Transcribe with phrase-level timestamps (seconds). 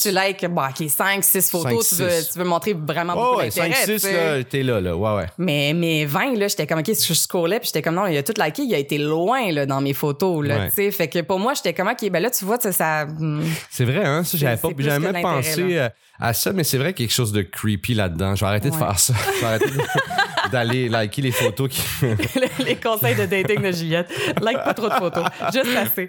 [0.00, 2.30] tu likes, bon, OK, 5, 6 photos, tu, veux, six.
[2.32, 3.72] tu veux montrer vraiment Oh, beaucoup ouais, d'intérêt.
[3.72, 4.12] 5, 6, tu sais.
[4.38, 4.96] là, t'es là, là.
[4.96, 5.26] Ouais, ouais.
[5.38, 8.22] Mais, mais 20, là, j'étais comme, OK, je scrollais, puis j'étais comme, non, il a
[8.22, 10.68] tout liké, il a été loin, là, dans mes photos, là, Ouais.
[10.68, 10.90] tu sais.
[10.90, 14.04] Fait que pour moi, j'étais comme, OK, ben là, tu vois, ça, hum, C'est vrai,
[14.04, 14.22] hein?
[14.24, 15.88] Ça, j'avais C'est- pas, j'avais même pensé euh,
[16.20, 18.34] à ça, mais c'est vrai quelque chose de creepy là-dedans.
[18.34, 19.14] Je vais arrêter de faire ça.
[19.36, 19.76] Je vais arrêter de-
[20.50, 21.82] d'aller liker les photos qui.
[22.64, 24.08] les conseils de dating de Juliette.
[24.40, 25.24] Like pas trop de photos.
[25.52, 26.08] Juste assez.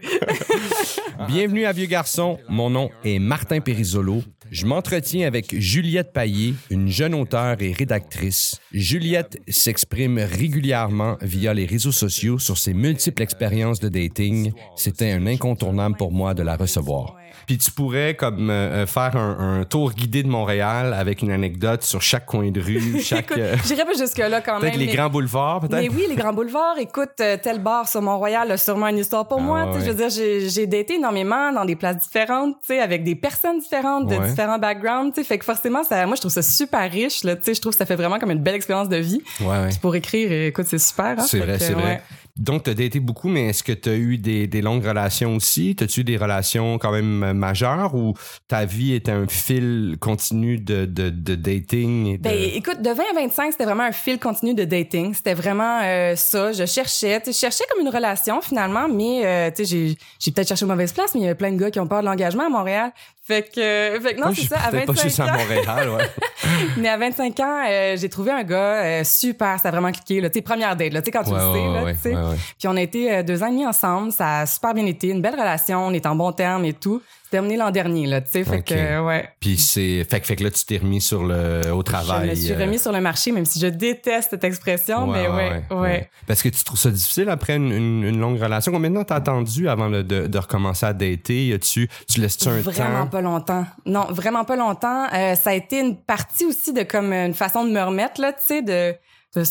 [1.27, 2.37] Bienvenue à Vieux Garçon.
[2.49, 4.23] Mon nom est Martin Périsolo.
[4.49, 8.61] Je m'entretiens avec Juliette Paillé, une jeune auteure et rédactrice.
[8.71, 14.53] Juliette s'exprime régulièrement via les réseaux sociaux sur ses multiples expériences de dating.
[14.77, 17.17] C'était un incontournable pour moi de la recevoir.
[17.45, 21.31] Puis tu pourrais comme euh, euh, faire un, un tour guidé de Montréal avec une
[21.31, 24.61] anecdote sur chaque coin de rue, chaque euh, j'irais pas jusque-là quand même.
[24.61, 25.81] peut-être les mais- grands boulevards, peut-être.
[25.81, 26.77] Mais oui, les grands boulevards.
[26.79, 29.65] Écoute, tel bar sur Mont-Royal a sûrement une histoire pour Ah moi.
[29.71, 33.15] ouais, Je veux dire, j'ai, daté énormément dans des places différentes, tu sais, avec des
[33.15, 34.29] personnes différentes, de Ouais.
[34.29, 35.13] différents backgrounds.
[35.13, 37.23] Tu sais, fait que forcément, ça, moi, je trouve ça super riche.
[37.23, 39.21] Là, tu sais, je trouve que ça fait vraiment comme une belle expérience de vie.
[39.41, 39.69] Ouais, ouais.
[39.69, 41.15] Puis pour écrire, écoute, c'est super.
[41.19, 41.25] Hein?
[41.27, 42.01] C'est vrai, c'est vrai.
[42.37, 45.35] Donc, tu as daté beaucoup, mais est-ce que tu as eu des, des longues relations
[45.35, 45.75] aussi?
[45.75, 48.13] T'as-tu eu des relations quand même euh, majeures ou
[48.47, 52.07] ta vie était un fil continu de, de, de dating?
[52.07, 52.23] Et de...
[52.23, 55.13] Ben, écoute, de 20 à 25, c'était vraiment un fil continu de dating.
[55.13, 56.51] C'était vraiment euh, ça.
[56.51, 60.69] Je cherchais, je cherchais comme une relation finalement, mais euh, j'ai, j'ai peut-être cherché aux
[60.69, 62.49] mauvaises places, mais il y a plein de gars qui ont peur de l'engagement à
[62.49, 62.91] Montréal.
[63.27, 64.55] Fait que, fait que non, c'est ça.
[64.65, 66.09] À peut-être pas juste 25 à Montréal, ouais.
[66.77, 69.59] mais à 25 ans, euh, j'ai trouvé un gars euh, super.
[69.59, 70.21] Ça a vraiment cliqué.
[70.21, 72.29] Là, tu sais, première date, là, tu sais, quand tu Ouais, le sais, ouais, là,
[72.29, 72.37] ouais.
[72.57, 74.13] Puis on a été euh, deux ans et demi ensemble.
[74.13, 75.87] Ça a super bien été, une belle relation.
[75.87, 77.01] On est en bon terme et tout.
[77.29, 78.43] Terminé l'an dernier, là, tu sais.
[78.45, 79.29] Fait que, euh, ouais.
[79.41, 82.27] Puis c'est fait, que- fait que là, tu t'es remis sur le, au travail.
[82.27, 85.27] Je me suis euh, remis sur le marché, même si je déteste cette expression, mais
[85.27, 86.09] ouais, ouais.
[86.25, 88.71] Parce que tu trouves ça difficile après une, une, une longue relation?
[88.71, 91.57] Combien de temps t'as attendu avant de, de, de recommencer à dater?
[91.61, 93.07] Tu tu laisses-tu un Vraiment temps?
[93.07, 93.65] pas longtemps.
[93.85, 95.07] Non, vraiment pas longtemps.
[95.13, 98.31] Euh, ça a été une partie aussi de comme une façon de me remettre là,
[98.31, 98.95] tu sais, de,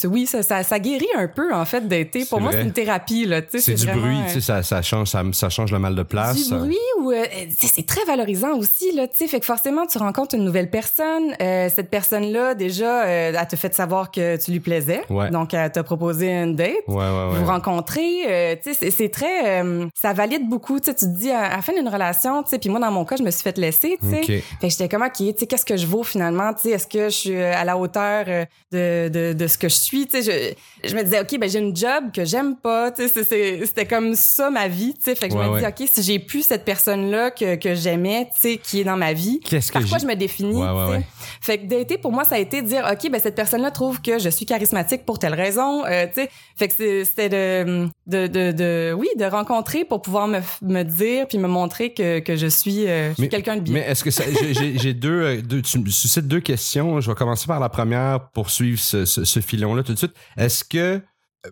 [0.04, 2.24] oui, ça, ça, ça guérit un peu en fait d'été.
[2.24, 3.28] Pour moi, c'est une thérapie.
[3.48, 5.94] C'est du vraiment, bruit, euh, tu sais, ça, ça, change, ça, ça change le mal
[5.94, 6.48] de place.
[6.48, 7.24] Du bruit ou euh,
[7.58, 10.70] sais, c'est très valorisant aussi là, tu sais, fait que forcément tu rencontres une nouvelle
[10.70, 15.02] personne, euh, cette personne là déjà euh, elle te fait savoir que tu lui plaisais.
[15.10, 15.30] Ouais.
[15.30, 16.70] Donc elle t'a proposé une date.
[16.88, 20.80] Ouais, vous rencontrez, euh, tu sais, c'est- très, euh, ça valide beaucoup.
[20.80, 22.90] Tu sais, tu te dis à, la fin d'une relation, tu sais, puis moi dans
[22.90, 24.18] mon cas, je me suis fait laisser, tu sais.
[24.20, 24.26] Ok.
[24.26, 26.86] Fait que j'étais comme ok, tu sais, qu'est-ce que je vaux finalement, tu sais, est-ce
[26.86, 30.06] que je suis euh, à la hauteur euh, de, de, de ce que je suis,
[30.06, 30.54] tu sais,
[30.84, 33.24] je, je me disais ok, ben j'ai une job que j'aime pas, tu sais,
[33.64, 35.14] c'était comme ça ma vie, tu sais.
[35.14, 35.74] Fait que je Ouais, me dis ouais.
[35.82, 38.96] ok, si j'ai plus cette personne là que que j'aimais, tu sais, qui est dans
[38.96, 41.00] ma vie, Qu'est-ce que parfois j'ai- je me définis, Ouais.
[41.40, 44.00] Fait que pour moi ça a été de dire ok ben cette personne là trouve
[44.00, 47.88] que je suis charismatique pour telle raison euh, tu sais fait que c'est- c'était de,
[48.06, 52.18] de de de oui de rencontrer pour pouvoir me, me dire puis me montrer que
[52.20, 55.10] que je suis, euh, je suis quelqu'un de bien Mais est-ce que ça, j'ai- deux,
[55.22, 57.00] euh, deux, tu me suscites deux questions.
[57.00, 60.14] Je vais commencer par la première pour suivre ce, ce, ce filon-là tout de suite.
[60.36, 61.02] Est-ce que,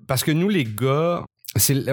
[0.06, 1.25] parce que nous les gars,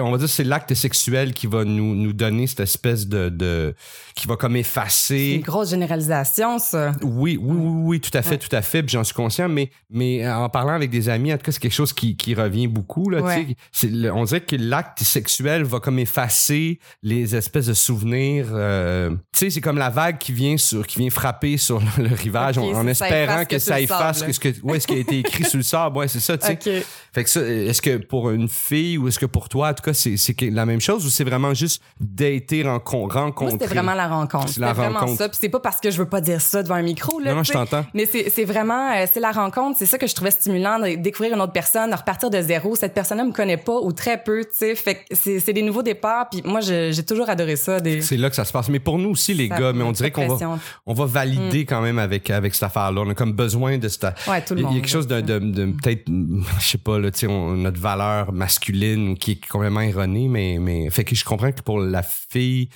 [0.00, 3.74] on va dire c'est l'acte sexuel qui va nous, nous donner cette espèce de, de
[4.14, 5.30] qui va comme C'est effacer.
[5.36, 8.38] une grosse généralisation ça Oui, oui, oui, oui, tout à fait, Ouais.
[8.38, 8.82] tout à fait.
[8.82, 11.60] Puis j'en suis conscient, mais, mais en parlant avec des amis, en tout cas, c'est
[11.60, 13.08] quelque chose qui, qui revient beaucoup.
[13.10, 13.44] Là, Ouais.
[13.44, 13.56] tu sais.
[13.72, 18.46] C'est le- on dirait que l'acte sexuel va comme effacer les espèces de souvenirs.
[18.52, 22.08] euh, tu sais, c'est comme la vague qui vient sur, qui vient frapper sur le,
[22.08, 25.18] le rivage, en, espérant que ça efface que ce que, ouais, ce qui a été
[25.18, 25.96] écrit sur le sable.
[25.98, 26.36] Ouais, c'est ça.
[26.38, 26.84] Tu sais.
[27.12, 29.82] Fait que ça, est-ce que pour une fille ou est-ce que pour toi, en tout
[29.82, 30.16] cas, c'est,
[30.50, 33.50] la même chose ou c'est vraiment juste dater, rencon- rencontrer?
[33.52, 35.18] c'était vraiment la rencontre C'est vraiment rencontre.
[35.18, 37.34] ça puis c'est pas parce que je veux pas dire ça devant un micro là
[37.34, 37.84] Non, je t'entends.
[37.92, 39.76] Mais c'est vraiment, euh, c'est la rencontre.
[39.78, 42.74] C'est ça que je trouvais stimulant, de découvrir une autre personne, de repartir de zéro.
[42.76, 44.74] Cette personne-là me connaît pas ou très peu, tu sais.
[44.74, 46.30] Fait que c'est des nouveaux départs.
[46.30, 47.78] Puis moi, j'ai toujours adoré ça.
[47.78, 48.70] Des, C'est là que ça se passe.
[48.70, 51.66] Mais pour nous aussi, les ça- gars, mais on dirait qu'on va, on va valider
[51.66, 53.02] quand même avec, avec cette affaire-là.
[53.04, 54.06] On a comme besoin de cette.
[54.26, 54.76] Ouais, tout le Il y a monde.
[54.80, 58.32] quelque chose de, de, de- peut-être, je sais pas, là, tu sais, on- notre valeur
[58.32, 62.68] masculine qui est complètement erronée, mais, mais, fait que je comprends que pour la fille,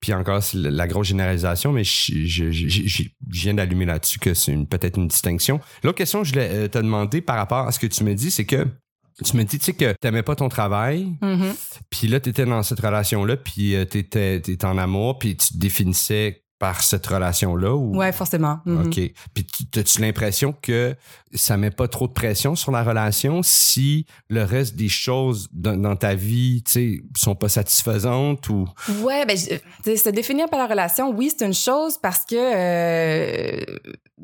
[0.00, 4.54] puis encore, c'est la grosse généralisation, mais je, je, je, viens d'allumer là-dessus que c'est
[4.68, 5.60] peut-être une distinction.
[5.82, 8.14] L'autre question que je voulais euh, te demander par rapport à ce que tu me
[8.14, 8.66] dis, c'est que
[9.24, 11.54] tu me dis, tu sais, que t'aimais pas ton travail, Mhm.
[11.88, 15.58] puis là, tu étais dans cette relation-là, puis tu étais, en amour, puis tu te
[15.58, 17.94] définissais par cette relation-là ou?
[17.94, 18.60] Ouais, forcément.
[18.64, 18.86] Mhm.
[18.86, 18.94] OK.
[19.34, 20.96] Puis tu- as-tu l'impression que
[21.34, 25.76] ça met pas trop de pression sur la relation si le reste des choses dans,
[25.76, 28.66] dans ta vie, tu sais, sont pas satisfaisantes ou?
[29.02, 33.60] Ouais, ben, se définir par la relation, oui, c'est une chose parce que, euh,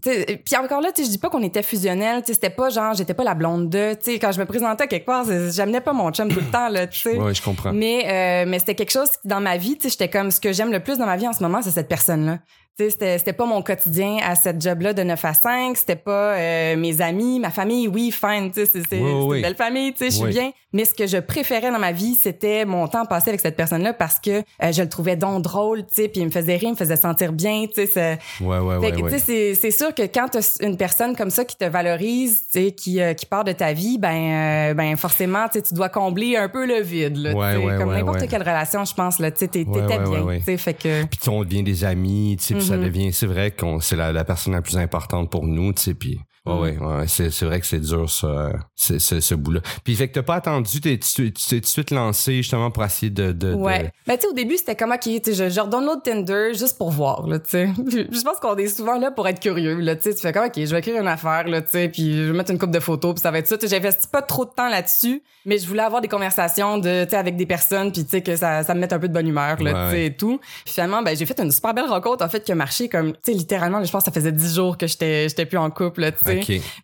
[0.03, 2.71] puis encore là, tu sais, je dis pas qu'on était fusionnels, tu sais, c'était pas
[2.71, 5.81] genre, j'étais pas la blonde de, tu sais, quand je me présentais quelque part, j'amenais
[5.81, 7.19] pas mon chum tout le temps, là, tu sais.
[7.19, 7.73] Ouais, je comprends.
[7.73, 10.53] Mais, euh, mais c'était quelque chose dans ma vie, tu sais, j'étais comme, ce que
[10.53, 12.30] j'aime le plus dans ma vie en ce moment, c'est cette personne-là.
[12.39, 15.77] Tu C'était, c'était pas mon quotidien à cette job-là de 9 à 5.
[15.77, 17.89] C'était pas euh, mes amis, ma famille.
[17.89, 20.53] Oui, fine, tu sais, c'est, c'est, une belle famille, tu sais, je suis bien.
[20.73, 23.93] Mais ce que je préférais dans ma vie, c'était mon temps passé avec cette personne-là
[23.93, 24.31] parce que
[24.63, 26.77] euh, je le trouvais donc drôle, tu sais, puis il me faisait rire, il me
[26.77, 28.19] faisait sentir bien, tu sais.
[28.41, 31.57] Ouais, ouais, tu sais, c'est, c'est sûr que quand t'as une personne comme ça qui
[31.57, 35.61] te valorise, tu sais, qui, euh, qui part de ta vie, ben, ben forcément, tu
[35.61, 37.33] tu dois combler un peu le vide, là,
[37.79, 41.05] comme n'importe quelle relation, je pense, là, tu sais, t'étais bien, tu sais, fait que...
[41.07, 42.85] Puis on devient des amis, tu sais, ça mhm.
[42.85, 45.95] devient, c'est vrai qu'on c'est la, la, personne la plus importante pour nous, tu sais,
[45.95, 46.87] puis Ouais, mm.
[46.87, 49.61] ouais, c'est, c'est vrai que c'est dur, ça, ce, ce, bout-là.
[49.85, 52.83] Puis, fait que t'as pas attendu, t'es, tu t'es tout de suite lancé justement pour
[52.83, 53.33] essayer de.
[53.33, 53.85] de ouais.
[53.85, 53.89] De...
[54.07, 56.91] Ben, tu sais, au début, c'était comme, OK, je, je redonne l'autre Tinder juste pour
[56.91, 57.69] voir, là, tu sais.
[57.87, 60.15] je pense qu'on est souvent là pour être curieux, là, tu sais.
[60.15, 62.37] Tu fais comme, OK, je vais écrire une affaire, là, tu sais, puis je vais
[62.37, 63.57] mettre une coupe de photos, puis ça va être ça.
[63.63, 67.17] J'investis pas trop de temps là-dessus, mais je voulais avoir des conversations de, tu sais,
[67.17, 69.29] avec des personnes, puis tu sais, que ça, ça me mette un peu de bonne
[69.29, 70.39] humeur, là, tu sais, et tout.
[70.65, 73.13] Puis finalement, ben, j'ai fait une super belle rencontre, en fait, qui a marché comme,
[73.13, 75.71] tu sais, littéralement, je pense que ça faisait dix jours que j'étais, j'étais plus en
[75.71, 76.13] couple, là,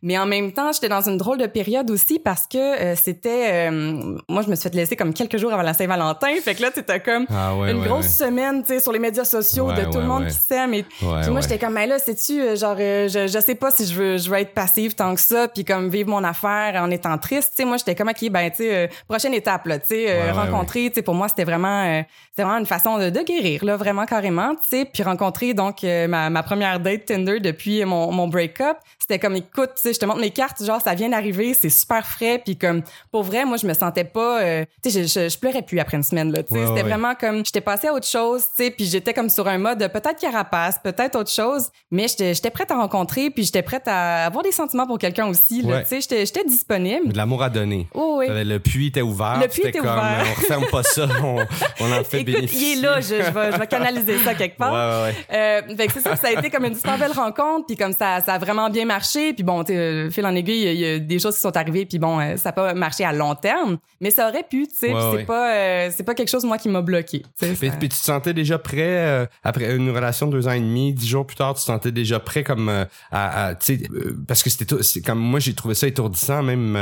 [0.02, 3.68] Mais en même temps, j'étais dans une drôle de période aussi parce que euh, c'était
[3.70, 6.62] euh, moi je me suis fait laisser comme quelques jours avant la Saint-Valentin, fait que
[6.62, 9.98] là c'était comme ah une grosse semaine, tu sais sur les médias sociaux de tout
[9.98, 13.38] le monde qui s'aime et moi j'étais comme mais là sais-tu euh, genre je, je
[13.40, 16.10] sais pas si je veux je veux être passive tant que ça puis comme vivre
[16.10, 17.64] mon affaire en étant triste, tu sais.
[17.64, 21.02] Moi j'étais comme OK ben tu sais prochaine étape là, tu sais rencontrer, tu sais
[21.02, 24.68] pour moi c'était vraiment c'était vraiment une façon de, de guérir là vraiment carrément, tu
[24.68, 24.84] sais.
[24.84, 29.70] Puis rencontrer donc ma, ma première date Tinder depuis mon mon break-up, c'était comme écoute,
[29.76, 32.56] tu sais je te montre mes cartes, genre ça vient d'arriver, c'est super frais, puis
[32.56, 35.78] comme pour vrai, moi je me sentais pas, euh, tu sais, je, je, pleurais plus
[35.78, 38.64] après une semaine là, tu sais, c'était vraiment comme j'étais passée à autre chose, tu
[38.64, 42.70] sais, puis j'étais comme sur un mode peut-être carapace, peut-être autre chose, mais j'étais prête
[42.70, 46.24] à rencontrer, puis j'étais prête à avoir des sentiments pour quelqu'un aussi, là, tu sais,
[46.24, 47.12] j'étais disponible.
[47.12, 47.88] De l'amour à donner.
[47.94, 48.26] Oh, oui.
[48.28, 49.38] Le puits était ouvert.
[49.40, 50.24] Le puits était comme, ouvert.
[50.26, 51.36] on referme pas ça, on,
[51.80, 52.72] on en fait Écoute, bénéficier.
[52.72, 54.72] il est là, je, je, vais, je vais canaliser ça quelque part.
[54.72, 55.36] Ouais, ouais,
[55.68, 57.92] euh, fait que c'est ça, ça a été comme une super belle rencontre, puis comme
[57.92, 60.98] ça, ça a vraiment bien marché, puis bon, sais, fil en aiguille, il y a
[60.98, 63.78] des choses qui sont arrivées puis bon euh, ça n'a pas marché à long terme
[64.00, 66.68] mais ça aurait pu tu sais c'est pas euh, c'est pas quelque chose moi qui
[66.68, 70.48] m'a bloqué puis, puis, tu te sentais déjà prêt euh, après une relation de deux
[70.48, 73.78] ans et demi dix jours plus tard tu te sentais déjà prêt comme à, tu
[73.78, 73.88] sais
[74.26, 76.78] parce que c'était c'est comme moi j'ai trouvé ça étourdissant même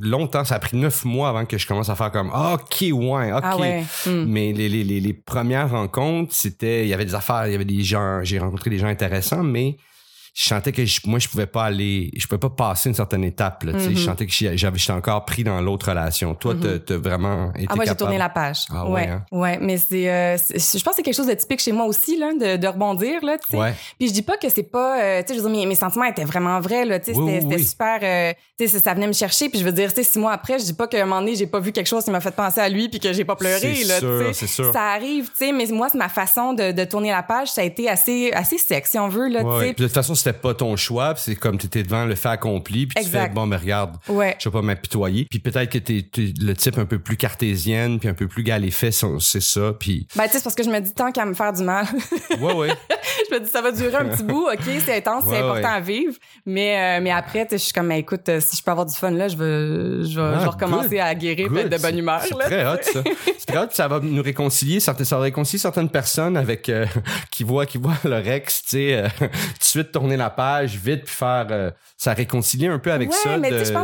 [0.00, 3.32] longtemps ça a pris neuf mois avant que je commence à faire comme ok ouais
[3.32, 3.56] ok ah
[4.06, 4.24] hmm.
[4.26, 7.54] mais les, les, les, les premières rencontres c'était il y avait des affaires il y
[7.54, 9.76] avait des gens j'ai rencontré des gens intéressants mais
[10.34, 13.64] je sentais que moi je pouvais pas aller je pouvais pas passer une certaine étape
[13.64, 16.34] là, je sentais que j'avais j'étais encore pris dans l'autre relation.
[16.34, 18.64] Toi tu t'as vraiment été ah moi j'ai tourné la page.
[18.70, 19.24] Ah, ouais hein?
[19.32, 22.32] ouais, mais c'est je pense que c'est quelque chose de typique chez moi aussi là
[22.32, 23.74] de, de rebondir là tu sais.
[23.98, 26.04] Puis je dis pas que c'est pas euh, tu sais je veux dire mes, sentiments
[26.04, 27.40] étaient vraiment vrais là tu sais.
[27.40, 29.48] C'était super euh, tu sais ça venait me chercher.
[29.48, 31.20] Puis je veux dire tu sais six mois après je dis pas qu'à un moment
[31.20, 33.24] donné j'ai pas vu quelque chose qui m'a fait penser à lui puis que j'ai
[33.24, 34.46] pas pleuré là tu sais.
[34.46, 37.62] ça arrive tu sais mais moi c'est ma façon de, de tourner la page ça
[37.62, 39.72] a été assez assez sec si on veut là tu sais.
[39.72, 42.86] De toute façon c'était pas ton choix, c'est comme tu étais devant le fait accompli,
[42.86, 44.36] puis tu fais bon, mais regarde, ouais.
[44.38, 45.26] je vais pas m'apitoyer.
[45.28, 48.42] Puis peut-être que tu es, le type un peu plus cartésienne, puis un peu plus
[48.42, 49.72] gars les faits, c'est ça.
[49.78, 51.86] Puis ben tu sais, parce que je me dis tant qu'à me faire du mal.
[52.40, 52.68] ouais ouais.
[53.30, 55.80] je me dis ça va durer un petit bout, ok, c'est intense, c'est important à
[55.80, 56.14] vivre,
[56.46, 58.94] mais euh, mais après, je suis comme, ben, écoute, euh, si je peux avoir du
[58.94, 62.20] fun là, je veux, je vais, ah, recommencer à guérir, être de bonne humeur.
[62.22, 63.02] C'est très hot ça.
[63.38, 66.86] C'est très hot, ça va nous réconcilier, ça va réconcilier certaines personnes avec euh,
[67.30, 71.04] qui voient qui voient leur ex, tu sais, tout de suite tourner la page vite
[71.04, 73.36] puis faire euh, ça réconcilier un peu avec ça.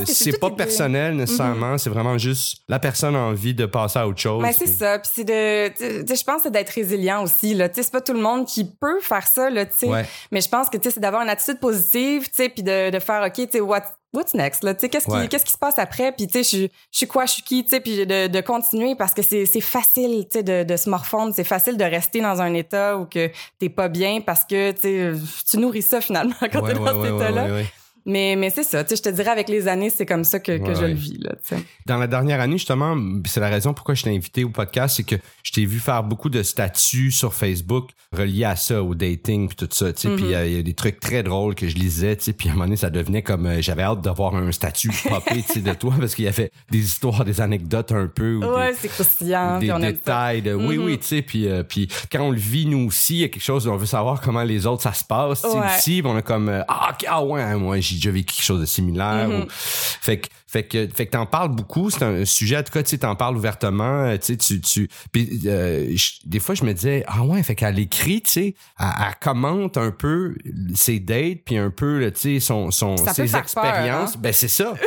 [0.06, 1.78] C'est pas personnel nécessairement, mhm.
[1.78, 4.42] c'est vraiment juste la personne a envie de passer à autre chose.
[4.42, 4.98] Ben, c'est ça.
[4.98, 7.68] Puis c'est de, je pense c'est d'être résilient aussi là.
[7.68, 9.66] Tu sais, c'est pas tout le monde qui peut faire ça là.
[9.66, 12.48] Tu sais, mais je pense que tu sais, c'est d'avoir une attitude positive, tu sais,
[12.48, 13.82] puis de, de faire ok, tu sais, what
[14.16, 14.74] what's next là?
[14.74, 16.12] Tu sais qu'est-ce qui qu'est-ce qui se passe après?
[16.12, 17.26] Puis tu sais je je suis quoi?
[17.26, 17.62] Je suis qui?
[17.62, 20.76] Tu sais puis de, de continuer parce que c'est c'est facile tu sais de, de
[20.76, 21.32] se morfondre.
[21.34, 25.56] C'est facile de rester dans un état où que t'es pas bien parce que tu
[25.58, 27.62] nourris ça finalement quand t'es dans cet état là
[28.06, 30.38] mais, mais c'est ça, tu sais, je te dirais avec les années, c'est comme ça
[30.38, 31.18] que, que je le vis.
[31.18, 31.56] Là, sais.
[31.86, 32.96] Dans la dernière année, justement,
[33.26, 36.02] c'est la raison pourquoi je t'ai invité au podcast, c'est que je t'ai vu faire
[36.04, 39.92] beaucoup de statuts sur Facebook reliés à ça, au dating puis tout ça.
[39.92, 40.46] tu sais Puis mm-hmm.
[40.46, 42.54] il y, a des trucs très drôles que je lisais, tu sais puis à un
[42.54, 43.46] moment donné, ça devenait comme...
[43.46, 47.24] Euh, j'avais hâte d'avoir un statut popé de toi parce qu'il y avait des histoires,
[47.24, 48.36] des anecdotes un peu.
[48.36, 49.58] ouais, c'est croustillant.
[49.58, 50.42] Des détails.
[50.42, 50.98] De, Oui, oui, mm-hmm.
[50.98, 51.22] tu sais.
[51.22, 53.76] Puis, euh, puis quand on le vit, nous aussi, il y a quelque chose, on
[53.76, 55.44] veut savoir comment les autres, ça se passe.
[55.44, 55.76] Ouais.
[55.78, 56.48] Ici, on a comme...
[56.48, 59.28] Euh, ah, ah ouais, moi, j'ai déjà vécu quelque chose de similaire.
[59.28, 59.46] Mm-hmm.
[59.48, 62.82] fait que fait que fait que t'en parles beaucoup, c'est un sujet en tout cas,
[62.82, 67.04] tu t'en parles ouvertement, euh, tu tu tu puis euh, des fois je me disais
[67.08, 68.86] ah ouais, fait qu'elle écrit, tu sais, elle,
[69.20, 70.36] commente un peu
[70.74, 74.20] ses dates puis un peu tu sais son son ses expériences, hein?
[74.20, 74.74] ben c'est ça.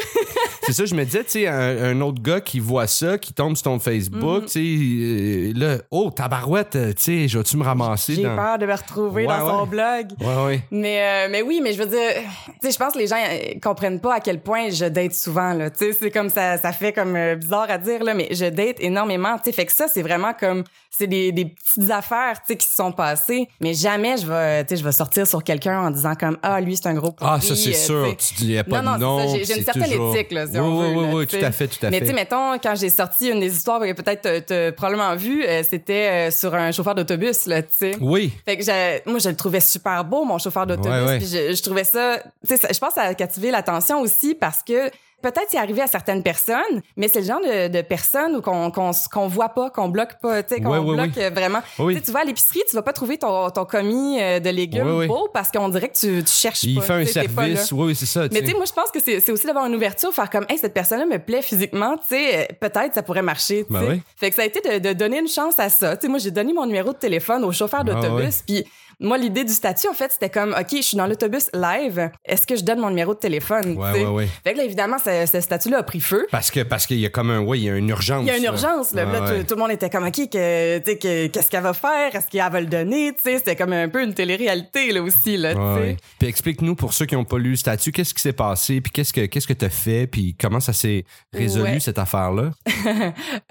[0.73, 3.33] c'est ça, je me disais, tu sais, un, un autre gars qui voit ça, qui
[3.33, 4.45] tombe sur ton Facebook, Mhm.
[4.45, 8.35] tu sais, euh, là, oh, tabarouette, euh, tu sais, je vais-tu me ramasser J'ai dans.
[8.35, 10.07] peur de me retrouver Ouais, dans son blog.
[10.19, 10.61] Ouais, ouais.
[10.71, 11.99] Mais, euh, mais oui, mais je veux dire,
[12.45, 13.17] tu sais, je pense que les gens
[13.61, 15.69] comprennent pas à quel point je date souvent, là.
[15.69, 18.77] Tu sais, c'est comme ça, ça fait comme bizarre à dire, là, mais je date
[18.79, 19.35] énormément.
[19.37, 22.57] Tu sais, fait que ça, c'est vraiment comme, c'est des, des petites affaires, tu sais,
[22.57, 23.47] qui se sont passées.
[23.61, 26.59] Mais jamais je vais, tu sais, je vais sortir sur quelqu'un en disant comme, ah,
[26.59, 28.17] lui, c'est un gros Ah, pourri, ça, c'est euh, sûr.
[28.17, 29.19] tu dis pas Non, non, de nom.
[29.33, 29.53] c'est ça.
[29.53, 31.35] J'ai- une certaine toujours- éthique, là, si oui, on oui, veut, oui, là, oui, tout
[31.45, 32.15] à fait, tout à Mais tu sais, fait.
[32.15, 36.27] mettons, quand j'ai sorti une des histoires que peut-être t'as- t'as probablement vu, euh, c'était
[36.29, 37.91] euh, sur un chauffeur d'autobus, là, tu sais.
[38.01, 38.31] Oui.
[38.45, 40.89] Fait que j'ai- moi, je le trouvais super beau, mon chauffeur d'autobus.
[40.91, 41.17] Ouais, ouais.
[41.19, 44.01] Puis je, je trouvais ça, tu sais, ça- je pense que ça a captivé l'attention
[44.01, 44.89] aussi parce que
[45.21, 48.71] peut-être c'est arrivé à certaines personnes, mais c'est le genre de, de personnes où qu'on
[48.71, 51.59] qu'on voit pas, qu'on bloque pas, tu sais, qu'on Ouais, ouais, bloque euh, vraiment.
[51.79, 52.01] Oui.
[52.01, 55.29] Tu vas à l'épicerie, tu vas pas trouver ton, ton commis euh, de légumes beau
[55.33, 56.81] parce qu'on dirait que tu, tu cherches Il pas.
[56.81, 57.71] fait un service.
[57.71, 58.21] Oui, oui, c'est ça.
[58.31, 60.57] Mais tu sais, moi, je pense que c'est aussi d'avoir une ouverture, faire comme, hey,
[60.57, 64.01] cette personne-là me plaît physiquement, tu sais, euh, peut-être ça pourrait marcher, Ben oui.
[64.15, 65.95] Fait que ça a été de, de donner une chance à ça.
[65.97, 68.65] Tu sais, moi, j'ai donné mon numéro de téléphone au chauffeur Ah d'autobus, puis
[68.99, 72.45] moi, l'idée du statut, en fait, c'était comme, OK, je suis dans l'autobus live, est-ce
[72.45, 73.77] que je donne mon numéro de téléphone?
[73.77, 74.05] Ouais, tu sais?
[74.05, 74.27] ouais, ouais.
[74.43, 76.27] Fait que là, évidemment, ce, ce statut-là a pris feu.
[76.31, 78.23] Parce que parce qu'il y a comme un ouais, il y a une urgence.
[78.23, 78.49] Il y a une là.
[78.51, 79.05] urgence, là.
[79.07, 79.43] Ah, Là, tout- ouais.
[79.45, 80.79] tout, le monde était comme, OK, que,
[81.27, 82.13] qu'est-ce qu'elle va faire?
[82.15, 83.13] Est-ce qu'elle va le donner?
[83.15, 85.97] Tu sais, c'était comme un peu une télé-réalité, là, aussi, là, Ouais.
[86.19, 88.91] Puis explique-nous pour ceux qui n'ont pas lu le statut, qu'est-ce qui s'est passé, puis
[88.91, 92.51] qu'est-ce que qu'est-ce que t'as fait, puis comment ça s'est résolu cette affaire-là?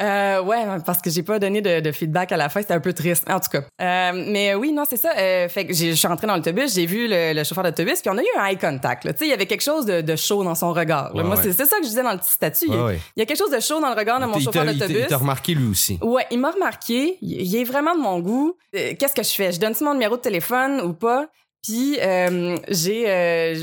[0.00, 2.80] Euh, ouais, parce que j'ai pas donné de, de feedback à la fin, c'était un
[2.80, 3.62] peu triste, en tout cas.
[3.80, 5.12] Euh, mais oui, non, c'est ça.
[5.18, 8.10] Euh, fait que je suis entrée dans l'autobus, j'ai vu le, le chauffeur d'autobus, puis
[8.10, 9.02] on a eu un eye contact.
[9.04, 11.14] Tu sais, il y avait quelque chose de, de chaud dans son regard.
[11.14, 11.42] Ouais, Moi, ouais.
[11.42, 12.64] c'est ça que je disais dans le petit statut.
[12.66, 13.00] Il y a- Ouais, ouais.
[13.16, 14.96] il y a quelque chose de chaud dans le regard de mon chauffeur d'autobus.
[15.02, 15.98] il t'a remarqué lui aussi.
[16.02, 17.18] Ouais, il m'a remarqué.
[17.20, 18.56] Il est vraiment de mon goût.
[18.74, 19.52] Euh, Qu'est-ce que je fais?
[19.52, 21.28] Je donne-tu mon numéro de téléphone ou pas?
[21.62, 23.54] Puis euh, j'ai, euh,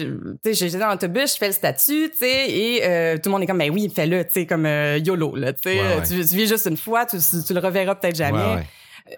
[0.43, 3.31] tu sais, j'étais dans l'autobus, je fais le statut, tu sais, et euh, tout le
[3.31, 5.95] monde est comme, ben oui, fais-le, tu sais, comme euh, YOLO, là, tu sais, Ouais,
[5.95, 6.01] ouais.
[6.05, 7.15] tu, tu vis juste une fois, tu,
[7.47, 8.37] tu le reverras peut-être jamais.
[8.55, 8.63] Ouais.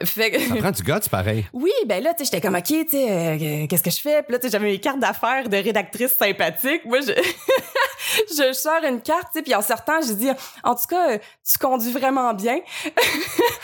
[0.04, 1.46] Fait que- Ça prend du guts, pareil.
[1.54, 4.22] oui, ben là, tu sais, j'étais comme, OK, tu sais, euh, qu'est-ce que je fais?
[4.22, 6.82] Puis là, tu sais, j'avais mes cartes d'affaires de rédactrice sympathique.
[6.86, 7.14] Moi, je,
[8.38, 10.30] je sors une carte, tu sais, puis en sortant, j'ai dit,
[10.64, 11.18] en tout cas, euh,
[11.50, 12.58] tu conduis vraiment bien.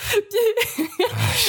[0.10, 0.86] puis,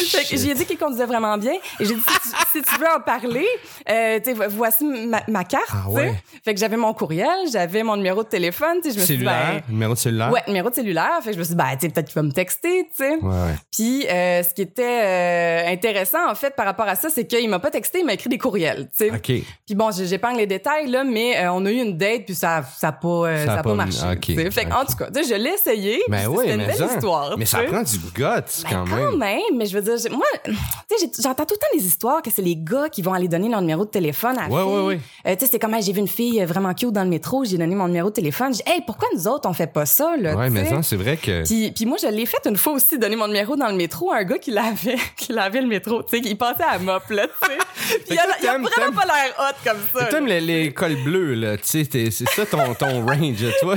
[0.09, 1.54] fait que j'ai dit qu'il conduisait vraiment bien.
[1.81, 3.47] Et j'ai dit, si tu, si tu veux en parler,
[3.88, 6.14] euh, tu sais, vo- voici ma, ma carte, Ah ouais.
[6.45, 9.16] Fait que j'avais mon courriel, j'avais mon numéro de téléphone, tu sais, je me suis
[9.19, 10.33] dit, Cellulaire, ben, numéro de cellulaire.
[10.33, 11.19] Ouais, numéro de cellulaire.
[11.23, 12.97] Fait que je me suis dit, ben, tu sais, peut-être qu'il va me texter, tu
[13.04, 13.14] sais.
[13.16, 13.54] Ouais, ouais.
[13.73, 17.49] Puis euh, ce qui était euh, intéressant en fait par rapport à ça, c'est qu'il
[17.49, 18.88] m'a pas texté, il m'a écrit des courriels.
[19.00, 19.21] OK.
[19.23, 22.62] Puis bon, j'épargne les détails là, mais euh, on a eu une date puis ça
[22.76, 23.99] ça a pas euh, Ça ça a a pas marché.
[24.12, 24.50] ok, tu sais.
[24.50, 26.02] Fait en tout cas, je l'ai essayé.
[26.09, 26.87] Ben oui, c'était une belle ça.
[26.94, 27.38] histoire.
[27.38, 29.16] Mais ça prend du guts Ben, quand quand même.
[29.18, 32.23] même, mais je veux dire, moi, tu sais, j'ai- j'entends tout le temps des histoires
[32.23, 34.62] que c'est les gars qui vont aller donner leur numéro de téléphone à la Ouais,
[34.62, 34.73] fille.
[34.73, 35.00] ouais, ouais.
[35.26, 37.59] Euh, tu sais, c'est comme, j'ai vu une fille vraiment cute dans le métro, j'ai
[37.59, 38.52] donné mon numéro de téléphone.
[38.54, 40.35] J'ai dit, hey, pourquoi nous autres, on fait pas ça, là?
[40.37, 40.71] Ouais, tu mais sais?
[40.71, 41.44] ça, c'est vrai que.
[41.44, 44.12] Puis, puis moi, je l'ai fait une fois aussi, donner mon numéro dans le métro
[44.12, 47.02] à un gars qui lavait, qui lavait le métro, tu sais, il passait à mop,
[47.11, 47.58] là, tu sais.
[48.08, 50.06] Il a, a vraiment pas l'air hot comme ça.
[50.06, 51.56] T'aimes les, les cols bleus, là.
[51.58, 53.76] Tu sais, c'est ça ton, ton range, toi.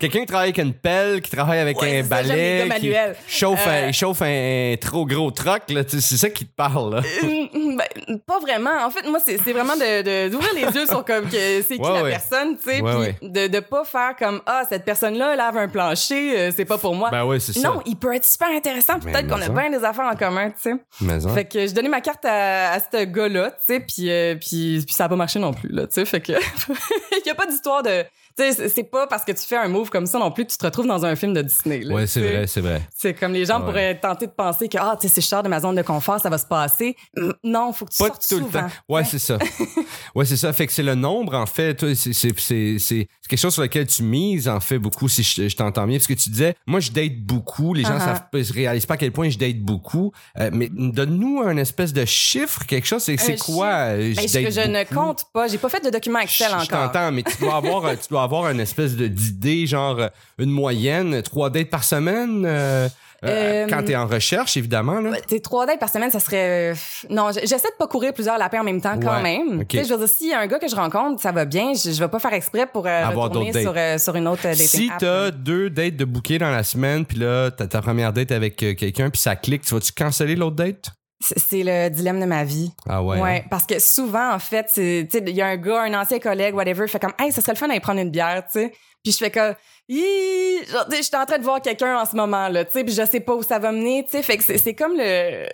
[0.00, 2.92] Quelqu'un qui travaille avec une pelle, qui travaille avec Ouais, un ça, balai, gars qui
[3.28, 5.82] chauffe, Euh, un, chauffe un trop gros truck, là.
[5.86, 7.02] C'est ça qui te parle, là.
[7.22, 8.84] Hum, ben, pas vraiment.
[8.84, 11.92] En fait, moi, c'est vraiment de d'ouvrir les yeux sur comme que c'est qui Ouais,
[11.94, 12.10] la ouais.
[12.10, 12.82] personne, tu sais,
[13.20, 16.78] puis de de pas faire comme ah cette personne-là lave un plancher, euh, c'est pas
[16.78, 17.10] pour moi.
[17.10, 17.68] Ben ouais, c'est ça.
[17.68, 18.98] non, il peut être super intéressant.
[18.98, 20.72] Peut-être qu'on a bien des affaires en commun, tu sais.
[20.72, 21.34] Hein.
[21.34, 24.82] Fait que je donnais ma carte à, à ce gars-là, tu sais, puis, euh, puis
[24.84, 26.04] puis ça a pas marché non plus là, tu sais.
[26.04, 26.32] Fait que
[27.12, 28.04] il y a pas d'histoire de,
[28.36, 30.44] tu sais, c'est- c'est pas parce que tu fais un move comme ça non plus
[30.44, 31.80] que tu te retrouves dans un film de Disney.
[31.80, 32.82] Là, Ouais, c'est vrai, c'est vrai.
[32.96, 33.66] C'est comme les gens Ouais.
[33.66, 36.20] pourraient tenter de penser que ah, tu sais, je sors de ma zone de confort,
[36.20, 36.96] ça va se passer.
[37.42, 38.60] Non, faut que tu Pas sortes tout le souvent.
[38.60, 38.68] temps.
[38.88, 39.38] Ouais, c'est ça.
[40.14, 40.52] Ouais, c'est ça.
[40.52, 41.94] Fait que c'est le nombre, en fait.
[41.94, 45.48] C'est, c'est, c'est, c'est quelque chose sur lequel tu mises, en fait, beaucoup, si je,
[45.48, 45.96] je t'entends bien.
[45.98, 47.74] Parce que tu disais, moi, je date beaucoup.
[47.74, 48.04] Les gens Uh-huh.
[48.04, 50.12] savent pas, ils réalisent pas à quel point je date beaucoup.
[50.38, 53.02] Euh, mais donne-nous un espèce de chiffre, quelque chose.
[53.02, 53.66] C'est, c'est Un quoi?
[53.66, 54.94] euh, Ben, je je, date je ne beaucoup?
[54.94, 55.48] compte pas.
[55.48, 56.92] J'ai pas fait de document Excel Je- Je encore.
[56.92, 61.22] t'entends, mais tu dois avoir, tu dois avoir une espèce d'idée, genre euh, une moyenne,
[61.22, 62.88] trois dates par semaine, euh,
[63.24, 63.28] euh,
[63.64, 65.00] Euh, quand t'es en recherche, évidemment.
[65.00, 65.12] Là.
[65.26, 66.72] Sais, trois dates par semaine, ça serait.
[66.72, 66.74] euh,
[67.08, 69.60] Non, j'essaie de pas courir plusieurs lapins en même temps quand Ouais, même.
[69.60, 69.68] ok.
[69.68, 71.46] Tu sais, je veux dire, s'il y a un gars que je rencontre, ça va
[71.46, 74.28] bien, je, je vais pas faire exprès pour euh, Avoir retourner sur, euh, sur une
[74.28, 77.80] autre dating Si t'as deux dates de bouquet dans la semaine, puis là, t'as ta
[77.80, 80.90] première date avec quelqu'un, puis ça clique, tu vas-tu canceller l'autre date?
[81.36, 82.72] C'est le dilemme de ma vie.
[82.88, 83.20] Ah ouais.
[83.20, 83.46] Ouais, hein?
[83.50, 86.18] parce que souvent, en fait, c'est- tu sais, il y a un gars, un ancien
[86.18, 88.72] collègue, whatever, fait comme, hey, ça serait le fun d'aller prendre une bière, tu sais.
[89.02, 89.54] Puis je fais comme
[89.88, 93.04] Je suis en train de voir quelqu'un en ce moment là, tu sais, puis je
[93.04, 95.46] sais pas où ça va mener, tu sais, fait que c'est- comme le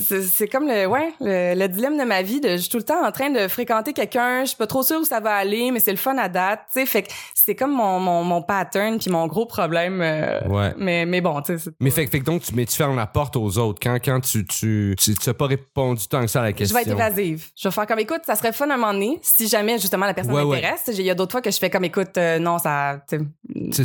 [0.00, 2.82] c'est- comme le ouais, le, le dilemme de ma vie de je suis tout le
[2.82, 5.70] temps en train de fréquenter quelqu'un, je suis pas trop sûre où ça va aller,
[5.70, 8.42] mais c'est le fun à date, tu sais, fait que c'est comme mon, mon mon
[8.42, 10.74] pattern puis mon gros problème euh, Ouais.
[10.76, 12.96] mais mais bon, tu sais, Mais fait, que- fait que donc, tu, mais tu fermes
[12.96, 13.80] la porte aux autres?
[13.82, 16.56] Quand, quand tu, tu, tu, tu as pas répondu tant que ça à la je
[16.56, 16.76] question.
[16.76, 17.46] vais être évasive.
[17.56, 20.04] Je vais faire comme écoute, ça serait fun à un moment donné si jamais justement
[20.06, 20.56] la personne Ouais, ouais.
[20.60, 20.84] m'intéresse.
[20.92, 22.98] Il y a d'autres fois que je fais comme écoute, euh, non, ça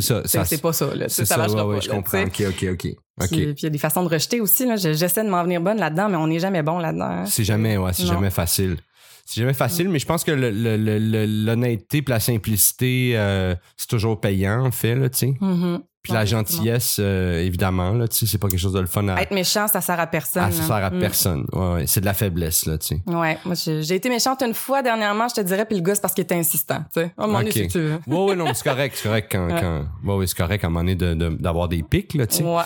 [0.00, 0.22] ça.
[0.24, 1.80] c'est ça c'est pas ça là, ça, ça, marchera ouais, ouais, pas.
[1.82, 2.24] je là, comprends.
[2.28, 2.46] tu sais.
[2.48, 3.28] OK, OK, OK.
[3.28, 4.66] Puis puis il y a des façons de rejeter aussi.
[4.66, 4.74] Là.
[4.76, 7.04] J'essaie de m'en venir bonne là-dedans, mais on n'est jamais bon là-dedans.
[7.04, 7.26] hein.
[7.26, 8.76] C'est jamais, ouais, c'est jamais facile.
[9.26, 13.12] C'est jamais facile, mais je pense que le- le- le- le- l'honnêteté puis la simplicité,
[13.14, 15.34] euh, c'est toujours payant, en fait, là, tu sais.
[15.40, 15.80] Mhm.
[16.04, 19.08] Puis la gentillesse, euh, évidemment, là, tu sais, c'est pas quelque chose de le fun
[19.08, 20.44] à, Être méchant, ça sert à personne.
[20.44, 20.64] à se là.
[20.66, 20.98] faire à Mm.
[21.00, 21.46] personne.
[21.52, 23.00] Ouais, ouais, c'est de la faiblesse, là, tu sais.
[23.06, 26.02] Ouais, moi j'ai été méchante une fois dernièrement, je te dirais, puis le gars c'est
[26.02, 26.84] parce qu'il était insistant.
[26.92, 27.48] Tu sais, oh mon Ok.
[27.48, 27.98] Dieu, si tu veux.
[28.06, 29.60] Ouais, ouais, non, c'est correct, c'est correct quand, Ouais.
[29.60, 32.26] quand, ouais, ouais, c'est correct à un moment donné de- de- d'avoir des pics, là,
[32.26, 32.42] tu sais.
[32.44, 32.62] Ouais.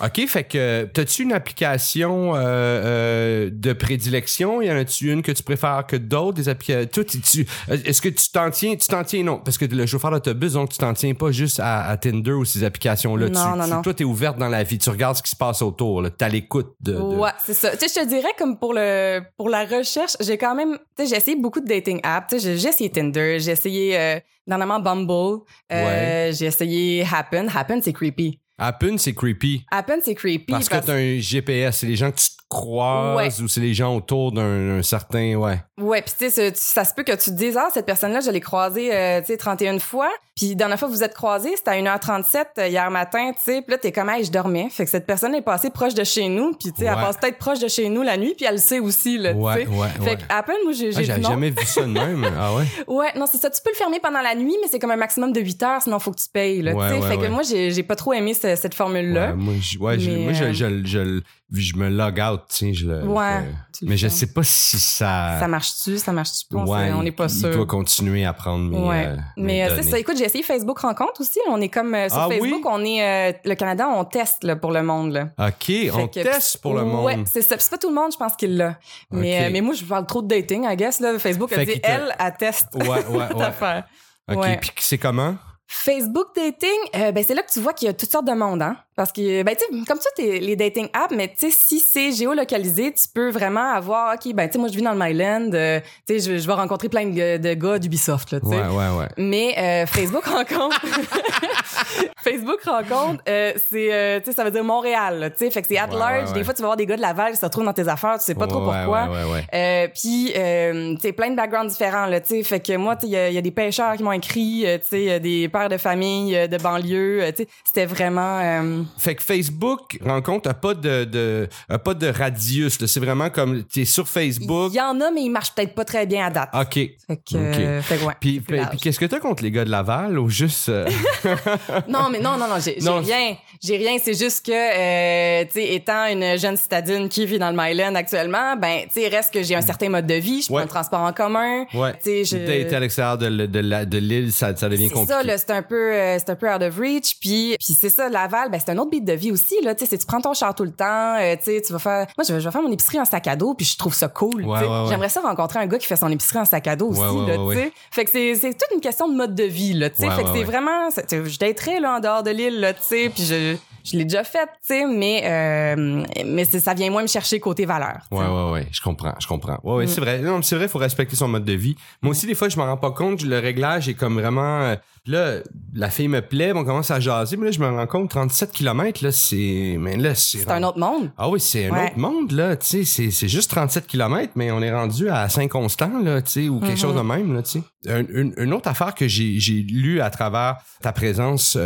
[0.00, 4.62] OK, fait que t'as-tu une application euh, euh, de prédilection?
[4.62, 6.34] Y en a-tu une que tu préfères que d'autres?
[6.36, 6.88] Des applications.
[7.04, 8.76] Tu- tu- est-ce que tu t'en tiens?
[8.76, 9.38] Tu t'en tiens, non?
[9.44, 12.44] Parce que le chauffeur d'autobus, donc tu t'en tiens pas juste à, à Tinder ou
[12.44, 13.28] ces applications-là.
[13.28, 13.82] Non, tu, non, tu- non.
[13.82, 14.78] Toi, t'es ouverte dans la vie.
[14.78, 16.00] Tu regardes ce qui se passe autour.
[16.02, 16.10] Là.
[16.10, 16.92] T'es à l'écoute de.
[16.92, 17.76] de- Ouais, c'est ça.
[17.76, 21.02] Tu sais, je te dirais comme pour le pour la recherche, j'ai quand même, tu
[21.02, 22.28] sais, j'ai essayé beaucoup de dating apps.
[22.30, 25.40] Tu sais, j'ai- essayé Tinder, j'ai essayé euh, dernièrement Bumble,
[25.72, 27.48] euh, j'ai essayé Happen.
[27.52, 28.40] Happen, c'est creepy.
[28.58, 29.64] Happen, c'est creepy.
[29.70, 31.78] Happen, c'est creepy Parce que t'as un GPS.
[31.78, 35.34] C'est les gens que tu croises ou c'est les gens autour d'un un certain.
[35.36, 35.58] Ouais.
[35.80, 38.30] Ouais, puis tu sais, ça se peut que tu te dises, ah, cette personne-là, je
[38.30, 40.08] l'ai croisée, euh, tu sais, 31 fois.
[40.34, 43.60] Puis, dernière fois que vous êtes croisés, c'était à 1h37 euh, hier matin, tu sais.
[43.62, 44.68] Puis là, t'es comme, hey, je dormais.
[44.70, 46.52] Fait que cette personne est passée proche de chez nous.
[46.52, 47.02] Puis, tu sais, elle Ouais.
[47.02, 48.34] passe peut-être proche de chez nous la nuit.
[48.36, 49.76] Puis, elle le sait aussi, là, Ouais, tu sais.
[49.76, 50.16] ouais, Fait ouais.
[50.16, 52.24] que, à peine, moi, j'ai Ah, J'avais jamais vu ça de même.
[52.40, 52.64] Ah ouais?
[52.86, 53.50] Ouais, non, c'est ça.
[53.50, 55.82] Tu peux le fermer pendant la nuit, mais c'est comme un maximum de 8 heures,
[55.82, 57.00] sinon faut que tu payes, là, Ouais, tu sais.
[57.00, 57.26] ouais, fait ouais.
[57.26, 59.30] que moi, j'ai pas trop aimé ce- cette formule-là.
[59.30, 61.20] Ouais, moi, je, ouais, je- Mais, moi, je, euh, je, je,
[61.52, 63.04] je me log out, tu sais, je le.
[63.06, 63.44] Ouais,
[63.80, 65.36] je- mais je sais pas si ça.
[65.40, 66.58] Ça marche-tu, ça marche-tu pas?
[66.58, 67.48] on ouais, on n'est pas sûr.
[67.48, 68.76] Il doit continuer à prendre mes.
[68.78, 69.06] Ouais.
[69.06, 69.98] euh, mes mais euh, c'est ça.
[69.98, 71.38] Écoute, j'ai essayé Facebook Rencontre aussi.
[71.48, 72.70] On est comme euh, sur Ah Facebook, oui?
[72.70, 75.12] on est euh, le Canada, on teste là, pour le monde.
[75.12, 75.28] Là.
[75.38, 77.04] OK, on que- teste pour le monde.
[77.06, 77.56] Ouais, c'est ça.
[77.56, 78.78] Puis C'est pas tout le monde, je pense, qu'il l'a.
[79.10, 81.00] Mais, mais moi, je parle trop de dating, I guess.
[81.00, 81.18] Là.
[81.18, 83.42] Facebook Fait dit, elle, elle teste Ouais, ouais, ouais.
[83.42, 83.84] affaire.
[84.30, 85.36] OK, puis c'est comment?
[85.70, 88.62] Facebook dating, ben c'est là que tu vois qu'il y a toutes sortes de monde,
[88.62, 88.76] hein.
[88.98, 91.78] Parce que, ben tu sais, comme ça, t'es les dating apps, mais tu sais, si
[91.78, 94.98] c'est géolocalisé, tu peux vraiment avoir, ok, ben tu sais, moi je vis dans le
[94.98, 98.48] Myland, euh, tu sais, je, je vais rencontrer plein de, de gars d'Ubisoft, là, tu
[98.48, 98.56] sais.
[98.56, 99.06] Ouais, ouais, ouais.
[99.16, 100.80] Mais euh, Facebook rencontre,
[102.18, 105.68] Facebook rencontre, euh, c'est, euh, tu sais, ça veut dire Montréal, tu sais, fait que
[105.68, 106.22] c'est at Ouais, large.
[106.24, 106.34] ouais, ouais.
[106.34, 108.18] Des fois, tu vas voir des gars de Laval qui se retrouvent dans tes affaires,
[108.18, 109.06] tu sais pas trop pourquoi.
[109.08, 109.46] Ouais, ouais, ouais.
[109.54, 112.96] Euh, puis euh, tu sais plein de backgrounds différents là tu sais fait que moi
[112.96, 115.10] tu sais il y, y a des pêcheurs qui m'ont écrit tu sais il y
[115.10, 119.98] a des pères de famille de banlieue tu sais c'était vraiment euh, Fait que Facebook
[120.04, 122.78] rencontre a pas de, de a pas de radius.
[122.86, 124.70] C'est vraiment comme t'es sur Facebook.
[124.72, 126.74] il y en a mais ils marchent peut-être pas très bien à date OK.
[126.74, 128.42] fait que, euh, fait que ouais, Puis,
[128.80, 130.68] qu'est-ce que t'as contre les gars de Laval ou juste.
[130.68, 130.86] euh,
[131.88, 135.74] non mais non non non j'ai rien j'ai rien c'est juste que euh, tu sais
[135.74, 139.42] étant une jeune citadine qui vit dans le Myland actuellement ben tu sais reste que
[139.42, 140.62] j'ai un certain mode de vie je prends Ouais.
[140.64, 141.92] le transport en commun Ouais.
[142.02, 145.12] tu sais je à l'extérieur de, de, l'île, ça, ça devient C'est compliqué.
[145.14, 147.18] ça, là, c'est un peu, euh, c'est un peu out of reach.
[147.20, 149.74] Puis, puis c'est ça, Laval, ben c'est un autre beat de vie aussi, là.
[149.74, 152.06] Tu sais, tu prends ton char tout le temps, euh, tu sais, tu vas faire.
[152.16, 153.94] Moi, je vais, je vais faire mon épicerie en sac à dos, puis je trouve
[153.94, 154.44] ça cool.
[154.44, 154.84] Ouais, ouais.
[154.88, 157.36] J'aimerais ça rencontrer un gars qui fait son épicerie en sac à dos aussi, là,
[157.36, 157.72] tu sais.
[157.90, 160.10] Fait que c'est, c'est toute une question de mode de vie, là, tu sais.
[160.10, 163.10] Fait que c'est vraiment, je daterais là en dehors de l'île, là, tu sais.
[163.14, 167.06] Puis je, je l'ai déjà fait, tu sais, mais euh, mais ça vient moins me
[167.08, 167.98] chercher côté valeur.
[168.10, 168.22] tu sais.
[168.22, 169.58] Ouais, ouais, ouais, je comprends, je comprends.
[169.64, 169.88] Ouais, ouais, Mm.
[169.88, 170.18] c'est vrai.
[170.18, 171.74] Non, c'est vrai, il faut respecter son mode de vie.
[172.02, 173.22] Moi aussi, des fois, je m'en rends pas compte.
[173.22, 174.74] Le réglage est comme vraiment.
[175.08, 175.40] Euh, Là,
[175.74, 178.52] la fille me plaît, on commence à jaser, mais là, je me rends compte, 37
[178.52, 179.76] km, là, c'est.
[179.78, 180.38] Mais là, c'est.
[180.38, 181.10] C'est un autre monde.
[181.16, 181.86] Ah oui, c'est un Ouais.
[181.86, 182.56] autre monde, là.
[182.56, 186.48] Tu sais, c'est, juste 37 km, mais on est rendu à Saint-Constant, là, tu sais,
[186.48, 186.76] ou quelque Mhm.
[186.78, 187.62] chose de même, là, tu sais.
[187.92, 191.60] Un- une, une autre affaire que j'ai, j'ai lu à travers ta présence euh,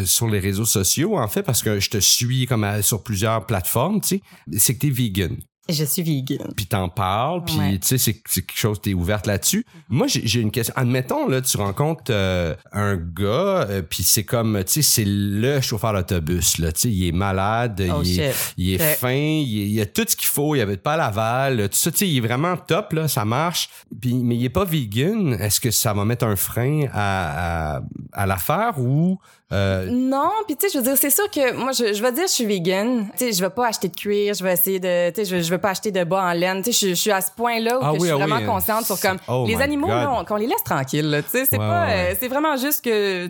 [0.00, 3.02] euh, sur les réseaux sociaux, en fait, parce que je te suis comme à- sur
[3.02, 4.22] plusieurs plateformes, tu sais,
[4.58, 5.36] c'est que t'es vegan
[5.68, 6.52] Je suis vegan.
[6.56, 7.78] puis t'en parles, puis Ouais.
[7.78, 9.64] tu sais, c'est c'est quelque chose, t'es ouverte là-dessus.
[9.88, 10.74] Moi, j'ai j'ai une question.
[10.76, 15.60] Admettons, là, tu rencontres euh, un gars, euh, puis c'est comme, tu sais, c'est le
[15.60, 18.54] chauffeur d'autobus, là, tu sais, il est malade, Oh il, est, shit.
[18.56, 21.68] il est fin, il, est- il a tout ce qu'il faut, il habite pas Laval,
[21.68, 23.68] tout ça, tu sais, il est vraiment top, là, ça marche.
[24.00, 25.34] Puis, mais il est pas vegan.
[25.34, 29.18] Est-ce que ça va mettre un frein à, à, à l'affaire ou...
[29.52, 32.12] euh, Non, puis tu sais, je veux dire, c'est sûr que moi, je, je vais
[32.12, 33.08] dire, je suis vegan.
[33.16, 35.42] Tu sais, je vais pas acheter de cuir, je vais essayer de, tu sais, je,
[35.42, 36.62] je vais pas acheter de bas en laine.
[36.62, 38.24] Tu sais, je, je suis à ce point-là où Ah que oui, je ah suis
[38.24, 38.54] oui, vraiment hein.
[38.54, 39.88] consciente sur comme Oh les my animaux,
[40.26, 41.22] qu'on les laisse tranquilles.
[41.30, 43.28] Tu sais, c'est Ouais, pas, ouais, euh, c'est vraiment juste que,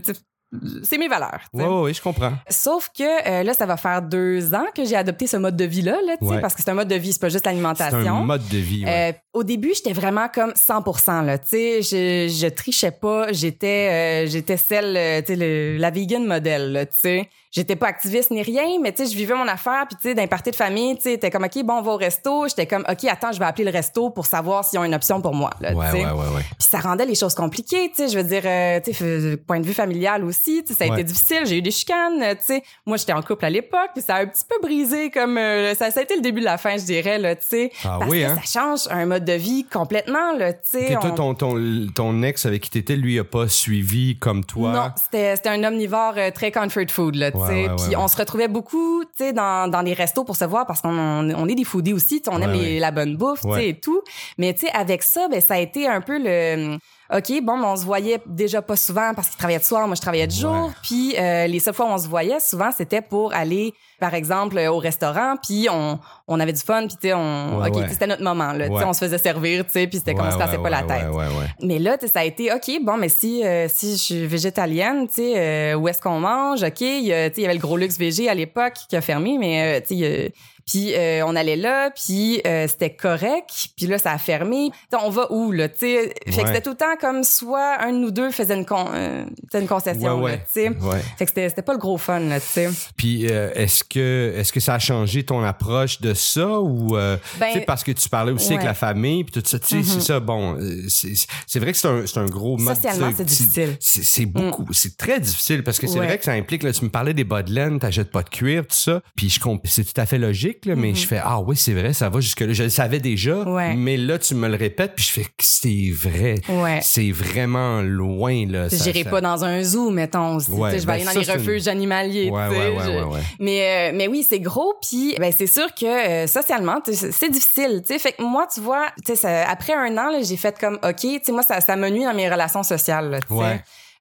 [0.83, 1.41] c'est mes valeurs.
[1.55, 2.33] ouais, ouais, je comprends.
[2.51, 5.65] Sauf que euh, là, ça va faire deux ans que j'ai adopté ce mode de
[5.65, 6.41] vie-là, là, Ouais.
[6.41, 7.99] parce que c'est un mode de vie, c'est pas juste C'est l'alimentation.
[8.17, 8.85] un mode de vie.
[8.85, 9.15] ouais.
[9.15, 14.25] Euh, au début, j'étais vraiment comme 100 là, tu sais, je, je trichais pas, j'étais
[14.25, 17.29] euh, j'étais celle tu sais le- la vegan modèle, tu sais.
[17.55, 20.15] J'étais pas activiste ni rien, mais tu sais, je vivais mon affaire puis tu sais
[20.15, 22.67] d'un party de famille, tu sais, t'es comme OK, bon, on va au resto, j'étais
[22.67, 25.35] comme OK, attends, je vais appeler le resto pour savoir s'ils ont une option pour
[25.35, 26.43] moi, là, ouais, ouais, ouais, ouais.
[26.59, 29.61] Puis ça rendait les choses compliquées, tu sais, je veux dire euh, tu sais point
[29.61, 31.01] de vue familial aussi, tu sais, ça a Ouais.
[31.01, 32.63] été difficile, j'ai eu des chicanes, tu sais.
[32.87, 35.75] Moi, j'étais en couple à l'époque, puis ça a un petit peu brisé comme euh,
[35.75, 37.71] ça, ça a été le début de la fin, je dirais là, tu sais.
[37.85, 38.39] Ah parce oui, que hein?
[38.43, 40.97] ça change un mode de vie complètement là, tu sais.
[40.97, 44.73] On- ton, ton, ton ex avec qui t'étais, lui, a pas suivi comme toi?
[44.73, 48.17] Non, c'était c'était un omnivore euh, très comfort food là, Ouais, ouais, Puis on se
[48.17, 50.91] retrouvait beaucoup, tu sais, dans dans des restos pour se voir parce qu'on
[51.35, 53.59] on, est des foodies aussi, on aime les- la bonne bouffe, tu Ouais.
[53.61, 54.03] sais et tout.
[54.39, 56.77] Mais tu sais avec ça, ben ça a été un peu le
[57.15, 59.95] OK, bon, mais on se voyait déjà pas souvent parce qu'il travaillait de soir, moi
[59.97, 60.51] je travaillais de jour.
[60.51, 60.73] Ouais.
[60.83, 64.57] Puis euh, les seules fois où on se voyait, souvent c'était pour aller par exemple
[64.59, 67.77] euh, au restaurant, puis on, on avait du fun, puis tu sais on Ouais, OK,
[67.77, 67.89] ouais.
[67.91, 68.81] c'était notre moment là, tu Ouais.
[68.81, 70.83] sais, on se faisait servir, tu sais, puis c'était comme on se cassait pas la
[70.83, 71.05] tête.
[71.11, 71.47] Ouais, ouais, ouais.
[71.63, 72.71] Mais là, tu sais, ça a été OK.
[72.83, 76.63] Bon, mais si euh, si je suis végétalienne, tu sais, euh, où est-ce qu'on mange?
[76.63, 78.75] Ok, il y, a- tu sais, il y avait le gros luxe végé à l'époque
[78.89, 80.33] qui a fermé, mais euh, tu sais,
[80.67, 84.71] puis euh, on allait là, puis euh, c'était correct, puis là ça a fermé.
[84.93, 87.93] On va où là Tu sais, fait que c'était tout le temps comme soit un
[87.93, 90.47] de nous deux faisait une con, euh, une concession, Ouais, là, ouais.
[90.53, 90.69] tu sais.
[90.69, 91.01] Ouais.
[91.19, 92.71] Fait que c'était c'était pas le gros fun là, tu sais.
[92.97, 97.85] Puis est-ce que est-ce que ça a changé ton approche de ça ou Ben, parce
[97.85, 100.59] que tu parlais aussi avec la famille puis tout ça tu sais c'est ça bon
[100.89, 101.13] c'est
[101.47, 103.77] c'est vrai que c'est un c'est un gros Socialement, c'est difficile.
[103.81, 106.91] c'est beaucoup c'est très difficile parce que c'est vrai que ça implique là tu me
[106.91, 110.01] parlais des bas de laine t'achètes pas de cuir tout ça puis je c'est tout
[110.01, 112.53] à fait logique là, mais je fais ah oui c'est vrai ça va jusque là
[112.53, 113.75] je le savais déjà Ouais.
[113.75, 116.81] mais là tu me le répètes puis je fais c'est vrai Ouais.
[116.83, 120.51] c'est vraiment loin là J'irai pas dans un zoo, mettons aussi.
[120.51, 122.31] Ouais, je vais ben aller dans ça, les une- refuges animaliers.
[122.31, 123.23] Je-.
[123.41, 124.75] Mais, euh, mais oui, c'est gros.
[124.81, 127.83] Puis ben, c'est sûr que euh, socialement, c'est difficile.
[127.87, 131.61] Fait que moi, tu vois, ça- après un an, j'ai fait comme, OK, moi, ça,
[131.61, 133.11] ça me nuit dans mes relations sociales.
[133.11, 133.19] là.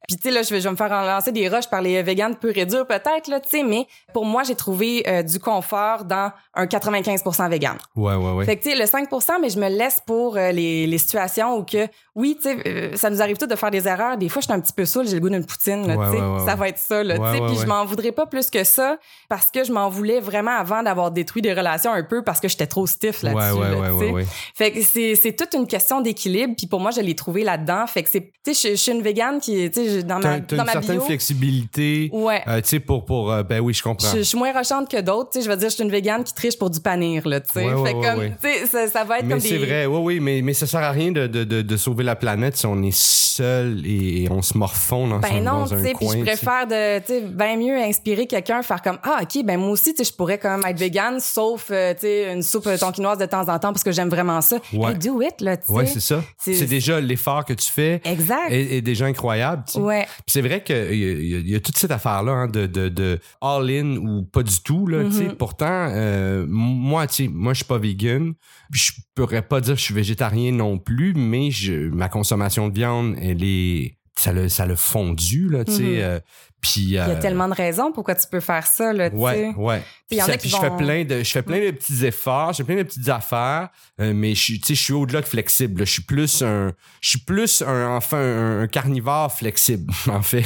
[0.08, 2.02] Puis tu sais là, je vais, je vais me faire lancer des roches par les
[2.04, 5.40] véganes pur et dur peut-être là, tu sais, mais pour moi, j'ai trouvé euh, du
[5.40, 7.78] confort dans un 95% vegan.
[7.96, 10.52] ouais ouais ouais Fait que tu sais le 5% mais je me laisse pour euh,
[10.52, 13.72] les, les situations où que oui, tu sais euh, ça nous arrive tous de faire
[13.72, 15.88] des erreurs, des fois je suis un petit peu saoul, j'ai le goût d'une poutine,
[15.88, 17.66] là, Ouais, tu sais, ouais, ouais, ça va être ça là, tu sais, puis je
[17.68, 18.98] m'en voudrais pas plus que ça
[19.30, 22.48] parce que je m'en voulais vraiment avant d'avoir détruit des relations un peu parce que
[22.50, 23.58] j'étais trop stiff là-dessus.
[23.60, 24.28] ouais ouais là.
[24.56, 27.86] Fait que c'est c'est toute une question d'équilibre puis pour moi je l'ai trouvé là-dedans.
[27.88, 30.30] Fait que c'est tu sais je, je suis une végane qui tu sais dans T'as
[30.32, 32.42] ma dans une ma certaine bio flexibilité Ouais.
[32.48, 34.90] euh, tu sais pour pour euh, ben oui je comprends je, je suis moins rochante
[34.90, 36.80] que d'autres, tu sais, je veux dire, je suis une végane qui triche pour du
[36.80, 37.74] panir, là, tu sais.
[37.74, 38.34] Ouais, comme, ouais.
[38.42, 39.66] tu sais, ça, ça va être mais comme c'est des...
[39.66, 42.16] vrai oui oui mais mais ça sert à rien de de, de, de sauver la
[42.16, 45.68] planète si on est seul et, et on se morfond dans, Ben son, non, dans
[45.68, 46.32] tu un sais, puis coin je tu sais.
[46.32, 49.94] préfère de, tu sais, bien mieux inspirer quelqu'un, faire comme, ah, ok, ben moi aussi,
[49.94, 53.18] tu sais, je pourrais quand même être végane, sauf, euh, tu sais, une soupe tonkinoise
[53.18, 54.58] de temps en temps parce que j'aime vraiment ça.
[54.74, 54.92] Ouais.
[54.92, 55.72] Hey, do it, là, tu sais.
[55.72, 58.50] ouais c'est ça C'est- c'est déjà l'effort que tu fais Exact.
[58.52, 59.80] est déjà incroyable tu sais.
[59.82, 60.08] Ouais.
[60.28, 60.92] C'est vrai qu'il y, a-
[61.22, 64.44] il y a- y a toute cette affaire-là hein, de, de, de all-in ou pas
[64.44, 64.88] du tout.
[64.88, 65.04] Là.
[65.04, 65.36] Mm-hmm.
[65.36, 68.34] Pourtant, euh, moi, moi, je suis pas vegan.
[68.72, 72.74] Je pourrais pas dire que je suis végétarien non plus, mais je, ma consommation de
[72.76, 73.98] viande, elle est...
[74.18, 75.82] Ça l'a fondu, là, tu sais.
[75.82, 75.90] Mhm.
[76.00, 76.20] euh,
[76.62, 76.82] puis...
[76.82, 79.34] Il y a euh, tellement de raisons pourquoi tu peux faire ça, là, tu Ouais,
[79.54, 79.54] sais.
[79.58, 79.82] ouais.
[80.12, 81.60] il y en Puis a ça- qui puis je fais plein de, je fais plein
[81.60, 83.70] de petits efforts, je fais plein de petites affaires,
[84.00, 85.80] euh, mais je je suis au-delà de flexible.
[85.80, 85.86] là.
[85.86, 86.72] Je suis plus un,
[87.02, 90.46] je suis plus un, enfin, un, un carnivore flexible, en fait.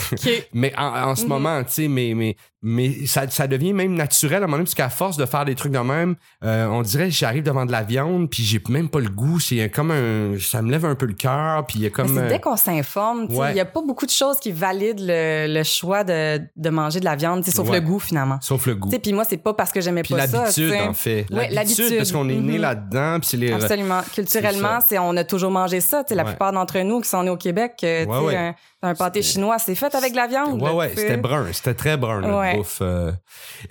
[0.54, 1.30] Mais en, en ce Mhm.
[1.30, 4.64] moment, tu sais, mais, mais, mais ça, ça devient même naturel à un moment donné,
[4.66, 7.66] parce qu'à force de faire des trucs de même, euh, on dirait que j'arrive devant
[7.66, 9.40] de la viande, puis j'ai même pas le goût.
[9.40, 12.28] C'est comme un, ça me lève un peu le cœur, puis il y a comme.
[12.28, 13.56] dès qu'on s'informe, il ouais.
[13.56, 17.06] y a pas beaucoup de choses qui valident le, le choix de, de manger de
[17.06, 17.80] la viande, sauf Ouais.
[17.80, 18.38] le goût, finalement.
[18.42, 18.90] Sauf le goût.
[18.90, 20.44] Puis moi, c'est pas parce que j'aimais pas ça.
[20.44, 21.26] l'habitude, en fait.
[21.32, 21.98] Ouais, l'habitude.
[21.98, 22.62] parce qu'on est né Mhm.
[22.62, 23.52] là-dedans, les.
[23.52, 24.02] Absolument.
[24.14, 26.04] Culturellement, c'est on a toujours mangé ça.
[26.12, 26.30] La Ouais.
[26.30, 30.12] plupart d'entre nous qui sont nés au Québec, un, un pâté chinois, c'est fait avec
[30.12, 30.62] de la viande.
[30.62, 32.80] Ouais, ouais, c'était brun, c'était très brun, bouffe.
[32.82, 33.12] euh.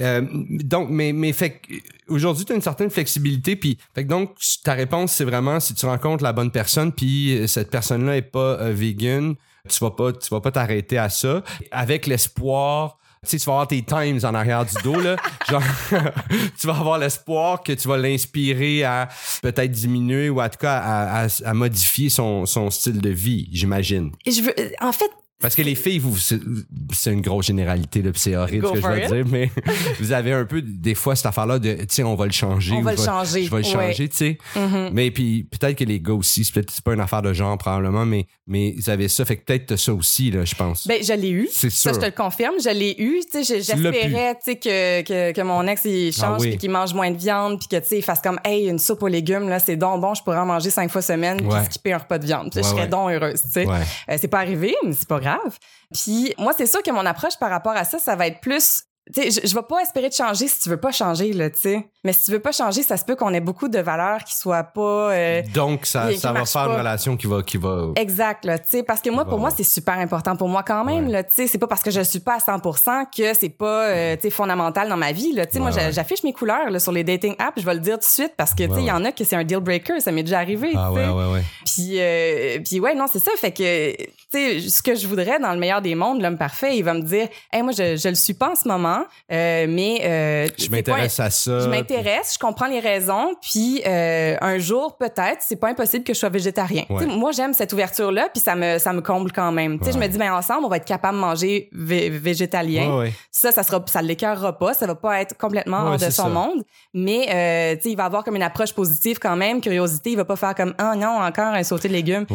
[0.01, 1.61] Euh, donc, mais, mais fait
[2.09, 4.33] aujourd'hui, tu as une certaine flexibilité, puis fait que donc,
[4.65, 8.23] ta réponse, c'est vraiment si tu rencontres la bonne personne, puis euh, cette personne-là est
[8.23, 9.35] pas euh, vegan,
[9.69, 12.99] tu vas pas, tu vas pas t'arrêter à ça, avec l'espoir.
[13.25, 15.17] Tu sais, tu vas avoir tes times en arrière du dos, là.
[15.51, 15.63] Genre,
[16.61, 19.09] tu vas avoir l'espoir que tu vas l'inspirer à
[19.41, 23.49] peut-être diminuer ou en tout cas à, à- à modifier son, son style de vie,
[23.51, 24.13] j'imagine.
[24.27, 28.13] Et je veux, en fait, Parce que les filles, vous, c'est une grosse généralité, puis
[28.15, 29.13] c'est horrible Go ce que je veux it.
[29.13, 29.51] dire, mais
[30.01, 32.73] vous avez un peu, des fois, cette affaire-là de, sais, on va le changer.
[32.73, 34.39] On va le changer, Je vais le changer, tu sais.
[34.57, 34.91] Mhm.
[34.93, 38.07] Mais puis, peut-être que les gars aussi, c'est peut-être pas une affaire de genre, probablement,
[38.07, 40.87] mais, mais vous avez ça, fait que peut-être ça aussi, là, je pense.
[40.87, 41.49] Ben, je l'ai eu.
[41.51, 41.95] c'est Ça, sûr.
[41.95, 43.21] je te le confirme, je l'ai eu.
[43.31, 46.49] Tu sais, j'espérais, tu sais, que, que, que mon ex, il change, Ah oui.
[46.51, 48.79] puis qu'il mange moins de viande, puis que, tu sais, il fasse comme, hey, une
[48.79, 51.47] soupe aux légumes, là, c'est donc bon, je pourrais en manger cinq fois semaine, puis
[51.49, 51.65] Ouais.
[51.65, 52.47] skipper un repas de viande.
[52.55, 52.89] Ouais, je serais ouais.
[52.89, 53.67] donc heureuse, tu sais.
[53.69, 55.59] Euh, c'est pas arrivé, mais c'est pas grave.
[55.93, 58.83] Puis moi, c'est sûr que mon approche par rapport à ça, ça va être plus.
[59.13, 61.51] Tu sais, je, je vais pas espérer de changer si tu veux pas changer, là,
[61.51, 61.87] tu sais.
[62.05, 64.35] Mais si tu veux pas changer, ça se peut qu'on ait beaucoup de valeurs qui
[64.35, 65.13] soient pas.
[65.13, 67.89] euh, Donc, ça, qui- qui ça va faire une relation qui va, qui va.
[67.97, 70.63] Exact, là, tu sais, parce que moi, va pour moi, c'est super important pour moi
[70.63, 71.13] quand même, Ouais.
[71.13, 73.89] là, tu sais, c'est pas parce que je suis pas à 100% que c'est pas,
[73.89, 75.93] euh, tu sais, fondamental dans ma vie, là, tu sais, moi, Ouais, j'a- ouais.
[75.93, 78.33] j'affiche mes couleurs, là, sur les dating apps, je vais le dire tout de suite
[78.39, 80.23] parce que, tu sais, il y en a que c'est un deal breaker, ça m'est
[80.23, 81.07] déjà arrivé, Ah tu sais.
[81.09, 81.43] ouais, ouais, ouais.
[81.67, 83.33] Puis, euh, puis ouais, non, c'est ça.
[83.39, 86.77] Fait que, tu sais, ce que je voudrais dans le meilleur des mondes, l'homme parfait,
[86.77, 88.94] il va me dire, hey, moi, je, je le suis pas en ce moment,
[89.33, 91.61] euh, mais euh, Je m'intéresse à ça.
[91.61, 96.15] Je m'intéresse, je comprends les raisons, puis euh, un jour peut-être, c'est pas impossible que
[96.15, 96.85] je sois végétarien.
[96.91, 97.07] Ouais.
[97.07, 99.79] Moi, j'aime cette ouverture-là, puis ça me ça me comble quand même.
[99.79, 102.99] Tu sais, Je me dis, ben ensemble, on va être capable de manger vé- végétalien.
[102.99, 103.13] Ouais.
[103.31, 106.29] Ça, ça sera, ça l'écœurera pas, ça va pas être complètement hors de son ça.
[106.29, 110.17] monde, mais tu sais, il va avoir comme une approche positive quand même, curiosité, il
[110.17, 112.27] va pas faire comme ah non encore un sauté de légumes.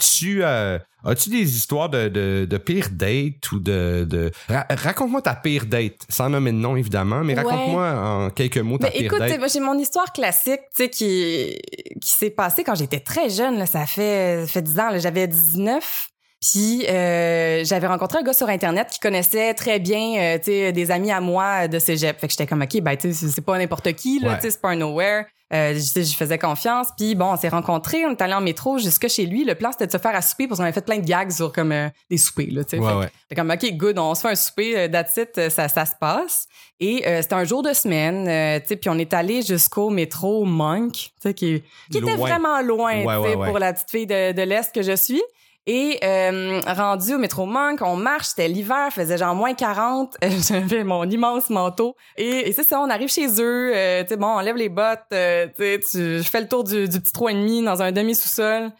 [0.00, 0.42] Tu.
[1.04, 4.04] As-tu des histoires de, de, de pire date ou de.
[4.08, 4.30] de...
[4.48, 7.42] Ra- raconte-moi ta pire date, sans nommer de nom évidemment, mais Ouais.
[7.42, 9.38] raconte-moi en quelques mots ta pire écoute, date.
[9.38, 11.56] moi, j'ai mon histoire classique, qui,
[12.00, 15.26] qui s'est passée quand j'étais très jeune, là, ça fait, ça fait 10 ans, j'avais
[15.28, 16.08] 19.
[16.40, 21.10] Puis euh, j'avais rencontré un gars sur internet qui connaissait très bien, euh, des amis
[21.10, 22.16] à moi de cégep.
[22.20, 24.38] Fait que j'étais comme ok, ben tu c'est- pas n'importe qui là, Ouais.
[24.40, 25.24] c'est pas un nowhere.
[25.54, 26.88] Euh, je je faisais confiance.
[26.96, 29.44] Puis bon, on s'est rencontrés, on est allé en métro jusque chez lui.
[29.44, 31.30] Le plan c'était de se faire à souper parce qu'on avait fait plein de gags
[31.30, 32.60] sur comme euh, des soupers là.
[32.60, 33.08] Ouais, Fait ouais.
[33.34, 35.94] Comme, OK, good, on se fait un souper, euh, that's it, euh, ça, ça se
[35.98, 36.48] passe.
[36.80, 39.90] Et euh, c'était un jour de semaine, euh, tu sais, puis on est allé jusqu'au
[39.90, 43.34] métro Monk, qui, qui était vraiment loin, ouais.
[43.34, 45.22] pour la petite fille de, de l'Est que je suis.
[45.70, 50.30] Et euh, rendu au métro Monk, on marche, c'était l'hiver, faisait genre moins 40, euh,
[50.48, 51.94] j'avais mon immense manteau.
[52.16, 54.70] Et, et c'est ça, on arrive chez eux, euh, tu sais, bon, on lève les
[54.70, 58.70] bottes, euh, tu sais, je fais le tour du, du petit 3,5 dans un demi-sous-sol.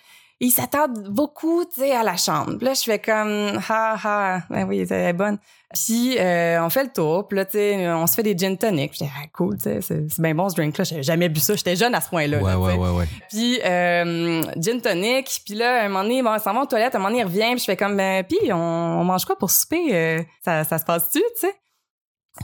[0.40, 2.56] Et ils s'attardent beaucoup, tu sais, à la chambre.
[2.62, 5.38] Là, je fais comme, ha, ha, ben oui, elle est bonne.
[5.74, 8.56] Puis euh, on fait le tour, puis là, tu sais, on se fait des gin
[8.56, 8.92] tonic.
[8.92, 10.84] Dis, ah, cool, tu sais, c'est c'est bien bon ce drink-là.
[10.84, 12.38] J'avais jamais bu ça, j'étais jeune à ce point-là.
[12.38, 13.04] Ouais, là, ouais, ouais, ouais.
[13.28, 16.94] Puis euh, gin tonic, puis là, un moment donné, bon, on s'en va aux toilettes,
[16.94, 19.36] un moment donné, il revient, puis je fais comme, ben, puis on, on mange quoi
[19.36, 19.94] pour souper?
[19.94, 21.54] Euh, ça, ça se passe-tu, tu sais?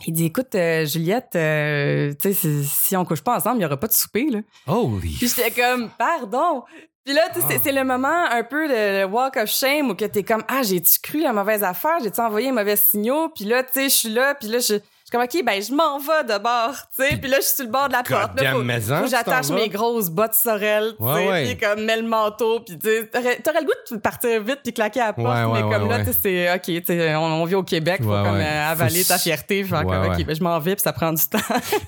[0.07, 3.63] Il dit, écoute, euh, Juliette, euh, tu sais, si- si on couche pas ensemble, il
[3.63, 4.41] y aura pas de souper, là.
[4.67, 5.15] Holy.
[5.19, 6.65] Puis j'étais comme, pardon.
[7.05, 10.05] Puis là, tu sais, c'est- le moment un peu de walk of shame où que
[10.07, 11.99] t'es comme, ah, j'ai-tu cru la mauvaise affaire?
[12.03, 13.29] J'ai-tu envoyé un mauvais signal?
[13.35, 14.75] Puis là, tu sais, je suis là, puis là, je
[15.07, 17.19] je suis comme, OK, ben, je m'en vais de bord, tu sais.
[17.19, 18.41] Puis là, je suis sur le bord de la porte.
[18.41, 21.29] Là, faut, maison, faut j'attache mes grosses bottes sorel, tu sais.
[21.29, 21.45] ouais.
[21.45, 24.73] Puis comme, mets le manteau, puis tu t'aurais t'aurais le goût de partir vite puis
[24.73, 25.29] claquer à la porte.
[25.29, 27.63] Ouais, ouais, mais comme là, tu sais, c'est, OK, tu sais, on, on vit au
[27.63, 29.63] Québec, faut comme euh, avaler Faut ta fierté.
[29.63, 30.11] Faire Ouais, comme.
[30.15, 31.39] OK, ben, je m'en vais, puis ça prend du temps.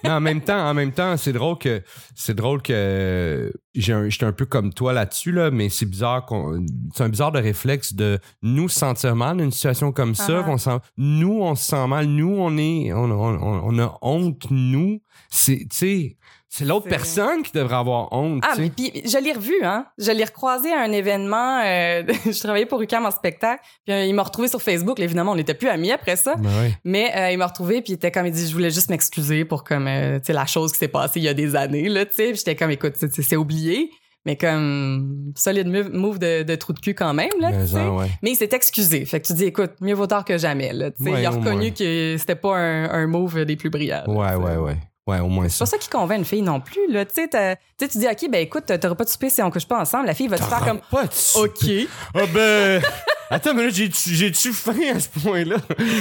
[0.04, 1.82] Mais en même temps, en même temps, c'est drôle que
[2.14, 3.50] c'est drôle que
[3.92, 6.26] un- j'étais un peu comme toi là-dessus là, mais c'est bizarre
[6.94, 10.40] c'est un bizarre de réflexe de nous se sentir mal dans une situation comme ça,
[10.40, 10.42] Ah.
[10.44, 13.98] qu'on sent nous on se sent mal, nous on est on, on, on- on a
[14.02, 16.16] honte nous, c'est tu sais
[16.56, 19.86] c'est l'autre personne qui devrait avoir honte, Ah, mais puis je l'ai revu, hein.
[19.98, 21.60] Je l'ai recroisé à un événement.
[21.64, 23.62] euh, je travaillais pour UQAM en spectacle.
[23.84, 24.98] Puis euh, il m'a retrouvé sur Facebook.
[24.98, 26.34] Là, évidemment, on n'était plus amis après ça.
[26.36, 26.72] Ben ouais.
[26.84, 29.44] Mais euh, il m'a retrouvé puis il était comme il dit je voulais juste m'excuser
[29.44, 32.06] pour comme tu sais la chose qui s'est passée il y a des années là
[32.06, 33.90] tu sais j'étais comme écoute c'est- oublié
[34.24, 37.80] mais comme solide move, de, de trou de cul quand même là tu Mais sais
[37.80, 38.10] en, ouais.
[38.22, 40.90] mais il s'est excusé fait que tu dis écoute mieux vaut tard que jamais là
[40.90, 44.02] tu sais Ouais, il a reconnu que c'était pas un, un move des plus brillants
[44.06, 44.76] là, Ouais, ouais, ouais.
[45.06, 45.78] Ouais, au moins c'est pas ça.
[45.78, 47.04] qui convainc une fille non plus là.
[47.04, 49.78] Tu sais tu dis ok ben écoute t'auras pas de souper si on couche pas
[49.80, 50.06] ensemble.
[50.06, 51.88] La fille va te faire comme Pas de ok.
[52.14, 52.82] Ah ben
[53.30, 55.56] Attends, mais là, j'ai-tu faim à ce point-là?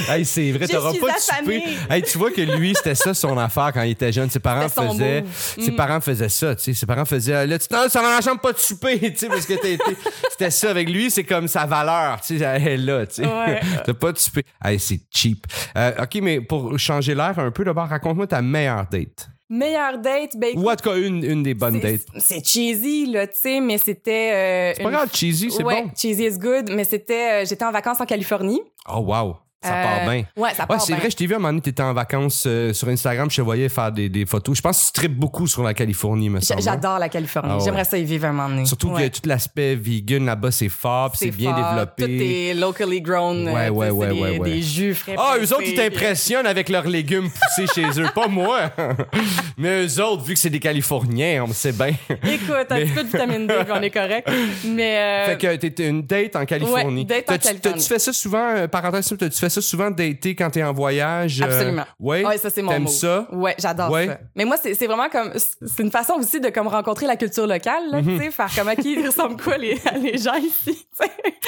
[0.10, 1.08] hey, c'est vrai, t'auras pas
[1.44, 1.94] de.
[1.94, 4.30] Hey, tu vois que lui, c'était ça son affaire quand il était jeune.
[4.30, 5.22] Ses parents faisaient.
[5.22, 5.32] move.
[5.66, 5.76] Ses Mm.
[5.76, 6.74] parents faisaient ça, tu sais.
[6.74, 7.48] Ses parents faisaient.
[7.48, 9.70] Là, tu non, ça dans la chambre, pas de souper, tu sais, parce que t'as
[9.70, 9.98] été-
[10.32, 13.26] c'était ça avec lui, c'est comme sa valeur, tu sais, elle est là, tu sais.
[13.26, 13.60] Ouais.
[13.86, 14.44] T'as pas de souper.
[14.64, 15.46] Hey, c'est cheap.
[15.78, 19.30] Euh, OK, mais pour changer l'air un peu, d'abord, raconte-moi ta meilleure date.
[19.50, 22.24] Meilleure date ben Ou en tout cas, une, une des bonnes c'est- dates.
[22.24, 25.84] c'est cheesy là tu sais mais c'était euh, C'est pas une grave, cheesy, c'est ouais,
[25.84, 25.92] bon.
[25.96, 28.62] cheesy is good, mais c'était, euh, j'étais en vacances en Californie.
[28.92, 29.36] Oh, wow.
[29.66, 30.24] Ça part Euh, bien.
[30.38, 31.00] Ouais, ça part Ouais, c'est bien.
[31.00, 33.38] vrai, je t'ai vu à un moment donné, t'étais en vacances euh, sur Instagram, je
[33.38, 34.58] te voyais faire des, des photos.
[34.58, 36.60] Je pense que tu tripes beaucoup sur la Californie, me semble.
[36.60, 36.64] hein?
[36.64, 37.50] J'adore la Californie.
[37.54, 37.64] Ah ouais.
[37.64, 38.66] J'aimerais ça y vivre un moment donné.
[38.66, 42.04] Surtout que tout l'aspect vegan là-bas, c'est fort, puis c'est bien fort, développé.
[42.04, 43.48] Tout est locally grown.
[43.48, 45.16] Ouais, euh, ouais, tu ouais, des, ouais, des jus frais.
[45.18, 48.08] Ah, eux autres, ils t'impressionnent avec leurs légumes poussés chez eux.
[48.14, 48.72] Pas moi.
[49.58, 51.94] Mais eux autres, vu que c'est des Californiens, on sait bien.
[52.10, 54.30] Écoute, un petit peu de vitamine D, puis on est correct.
[54.66, 54.98] Mais.
[54.98, 57.02] euh, Fait que t'étais une date en Californie.
[57.02, 57.60] Ouais, date en Californie.
[57.62, 61.42] T'as-tu fait ça souvent, parenthèse, t'as-tu fait ça souvent dater quand t'es en voyage?
[61.42, 61.86] euh, Absolument.
[62.00, 62.26] ouais?
[62.26, 62.90] Ouais, ça c'est mon T'aimes mot.
[62.90, 63.28] ça?
[63.32, 64.08] Ouais, j'adore Ouais.
[64.08, 64.20] ça.
[64.36, 67.90] Mais moi c'est vraiment comme c'est une façon aussi de comme rencontrer la culture locale
[67.92, 68.18] là, Mhm.
[68.18, 70.88] tu sais, faire comme à qui ressemble quoi les, les gens ici.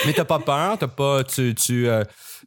[0.06, 0.78] Mais t'as pas peur?
[0.80, 1.24] T'as pas...
[1.24, 1.54] Tu...
[1.56, 2.04] tu euh,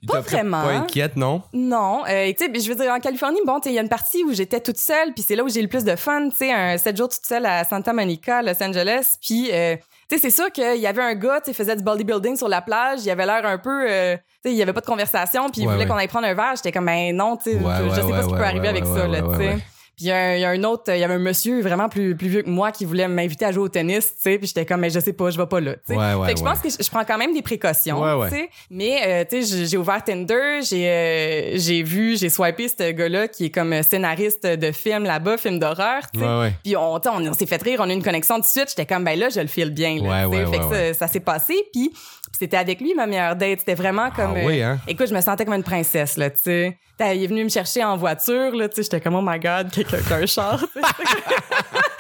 [0.07, 0.63] Pas vraiment.
[0.63, 1.43] Pas inquiète, non?
[1.53, 4.23] Non, euh, tu sais, je veux dire en Californie, bon, il y a une partie
[4.25, 6.53] où j'étais toute seule, puis c'est là où j'ai le plus de fun, tu sais,
[6.53, 9.77] un sept jours toute seule à Santa Monica, Los Angeles, puis euh,
[10.11, 12.61] tu sais, c'est sûr qu'il y avait un gars, tu faisait du bodybuilding sur la
[12.61, 15.49] plage, il avait l'air un peu, euh, tu sais, il y avait pas de conversation,
[15.51, 15.89] puis il Ouais, voulait ouais.
[15.91, 18.27] qu'on aille prendre un verre, j'étais comme, ben non, tu sais, je, sais pas ce
[18.29, 19.59] qui peut arriver avec ça, là, tu sais.
[20.01, 21.61] Puis il y, a un- il y a un autre, il y avait un monsieur
[21.61, 24.39] vraiment plus, plus vieux que moi qui voulait m'inviter à jouer au tennis, tu sais,
[24.39, 25.95] puis j'étais comme, mais je sais pas, je vais pas là, tu sais.
[25.95, 26.51] Ouais, ouais, fait que je ouais.
[26.51, 28.31] pense que je, prends quand même des précautions, Ouais, ouais.
[28.31, 28.51] tu sais.
[28.71, 33.29] Mais, euh, tu sais, j'ai- ouvert Tinder, j'ai euh, j'ai vu, j'ai swipé ce gars-là
[33.29, 36.53] qui est comme scénariste de films là-bas, film d'horreur, tu sais.
[36.65, 38.69] Puis on, on, on s'est fait rire, on a eu une connexion tout de suite.
[38.71, 40.03] J'étais comme, ben là, je le file bien.
[40.03, 41.55] Là, fait que ça, ça s'est passé.
[41.73, 41.93] Puis
[42.41, 43.59] c'était avec lui, ma meilleure date.
[43.61, 44.33] C'était vraiment comme...
[44.37, 44.79] Ah oui, hein?
[44.89, 46.79] Écoute, je me sentais comme une princesse, là, tu sais.
[46.97, 48.83] T'as- Il est venu me chercher en voiture, là, tu sais.
[48.85, 50.65] J'étais comme, oh my God, quelqu'un qui a un char.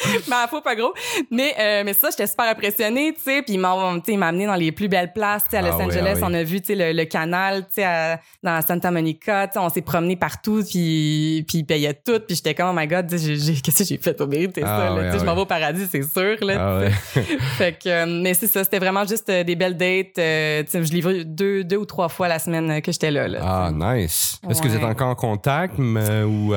[0.32, 0.92] à faux, pas gros.
[1.30, 3.42] Mais, euh, mais ça, j'étais super impressionnée, tu sais.
[3.42, 5.56] Puis il m'a tu sais, il m'a amené dans les plus belles places, tu sais,
[5.58, 6.12] à Los Ah oui, Angeles.
[6.14, 6.22] ah oui.
[6.24, 9.54] On a vu, tu sais, le, le canal, tu sais, à- dans Santa Monica, tu
[9.54, 9.58] sais.
[9.58, 12.20] On s'est promené partout, puis, puis il payait tout.
[12.26, 15.04] Puis j'étais comme, oh my God, qu'est-ce que j'ai fait pour mériter Ah ça, là?
[15.04, 16.56] Tu sais, ah je m'en vais au paradis, c'est sûr, là.
[16.84, 17.20] Ah
[17.58, 20.18] fait que, euh, mais c'est ça, c'était vraiment juste euh, des belles dates.
[20.18, 23.10] euh, tu sais, je l'ai vu deux, deux ou trois fois la semaine que j'étais
[23.10, 23.28] là.
[23.28, 23.38] là.
[23.42, 24.38] Ah, nice.
[24.48, 26.54] Est-ce que vous êtes encore en contact mais, ou...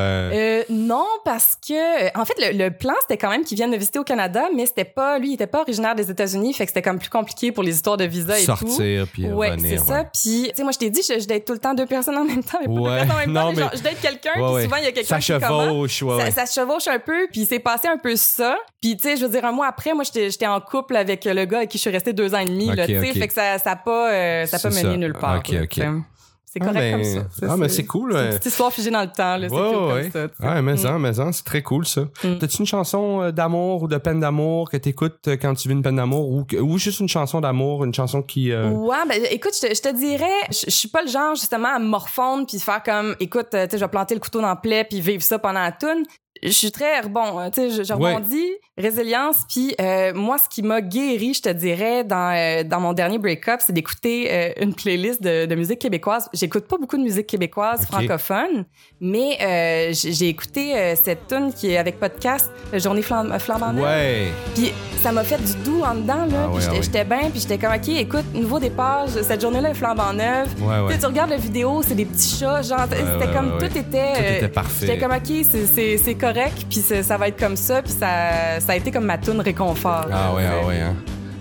[0.70, 3.98] non, parce que en fait le, le plan c'était quand même qu'il vienne me visiter
[4.00, 6.82] au Canada, mais c'était pas lui, il était pas originaire des États-Unis, fait que c'était
[6.84, 8.56] comme plus compliqué pour les histoires de visa et tout.
[8.58, 9.80] sortir puis Ouais, revenir?
[9.80, 10.04] c'est ça.
[10.04, 12.18] Puis, tu sais, moi, je t'ai dit, je, je date tout le temps deux personnes
[12.18, 13.02] en même temps, mais pas Ouais.
[13.02, 13.50] deux personnes en même Non, temps.
[13.56, 16.20] mais genre, je date quelqu'un, Ouais, puis souvent, il y a quelqu'un qui chevauche, ouais,
[16.26, 18.58] Ça, ça se chevauche un peu, puis c'est passé un peu ça.
[18.82, 21.26] Puis, tu sais, je veux dire, un mois après, moi, j'étais j'étais en couple avec
[21.26, 23.14] le gars avec qui je suis restée deux ans et demi, là, Ok, tu sais.
[23.14, 24.98] Fait que ça ça a pas, euh, ça a pas mené ça.
[24.98, 25.38] nulle part.
[25.40, 25.80] Ok, là, ok.
[26.56, 27.22] C'est Ah, ben, comme ça.
[27.50, 29.50] ah, mais c'est cool, C'est une petite histoire figée dans le temps, là.
[29.50, 30.10] C'est Ouais, cool ouais.
[30.12, 30.54] comme ça.
[30.54, 30.86] Ouais, mais Mm.
[30.86, 32.02] en, mais en, c'est très cool ça.
[32.24, 32.38] Mm.
[32.40, 35.74] T'as-tu une chanson euh, d'amour ou de peine d'amour que t'écoutes euh, quand tu vis
[35.74, 38.52] une peine d'amour ou, ou juste une chanson d'amour, une chanson qui.
[38.52, 42.46] euh, Ouais, ben écoute, je te, dirais, je, suis pas le genre justement à morfondre
[42.46, 45.02] puis faire comme, écoute, tu sais, je vais planter le couteau dans le plaie puis
[45.02, 46.04] vivre ça pendant la toune.
[46.44, 48.14] Je suis très bon, euh, tu sais, je, je Ouais.
[48.16, 52.80] rebondis, résilience puis euh, moi ce qui m'a guéri, je te dirais dans euh, dans
[52.80, 56.28] mon dernier break-up, c'est d'écouter euh, une playlist de, de musique québécoise.
[56.34, 58.66] J'écoute pas beaucoup de musique québécoise francophone,
[59.00, 59.38] mais
[59.94, 63.84] j'ai écouté cette tune qui est avec podcast Journée flam flambant neuve.
[63.86, 64.28] Ouais.
[64.56, 66.46] Puis ça m'a fait du doux en dedans, là.
[66.46, 66.82] Ah puis ah j'étais ouais.
[66.84, 70.48] j'étais bien, puis j'étais comme, OK, écoute, nouveau départ, cette journée-là est flambant neuve.
[70.58, 70.94] Tu ouais.
[70.94, 74.14] sais, tu regardes la vidéo, c'est des petits chats, genre, c'était comme, tout était...
[74.14, 74.86] Tout était parfait.
[74.88, 78.60] J'étais comme, OK, c'est- c'est c'est correct, puis ça va être comme ça, puis ça,
[78.60, 80.08] ça a été comme ma toune réconfort.
[80.12, 80.96] Ah ouais, ah ouais, hein.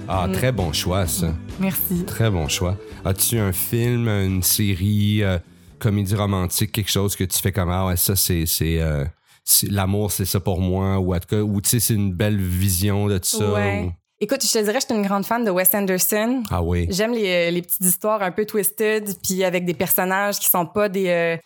[0.08, 0.32] Ah, Mm.
[0.32, 1.28] très bon choix, ça.
[1.58, 2.04] Merci.
[2.04, 2.76] Très bon choix.
[3.04, 5.38] As-tu un film, une série, euh,
[5.78, 8.44] comédie romantique, quelque chose que tu fais comme Ah ouais, ça c'est.
[8.46, 9.04] c'est, euh,
[9.44, 12.12] c'est- L'amour, c'est ça pour moi, ou en tout cas, ou tu sais, c'est une
[12.12, 13.52] belle vision de tout ça.
[13.52, 13.84] Ouais.
[13.86, 16.42] ou- Écoute, je te dirais, je suis une grande fan de Wes Anderson.
[16.50, 16.86] Ah oui.
[16.90, 20.88] J'aime les, les petites histoires un peu twisted, puis avec des personnages qui sont pas
[20.88, 21.36] des, euh,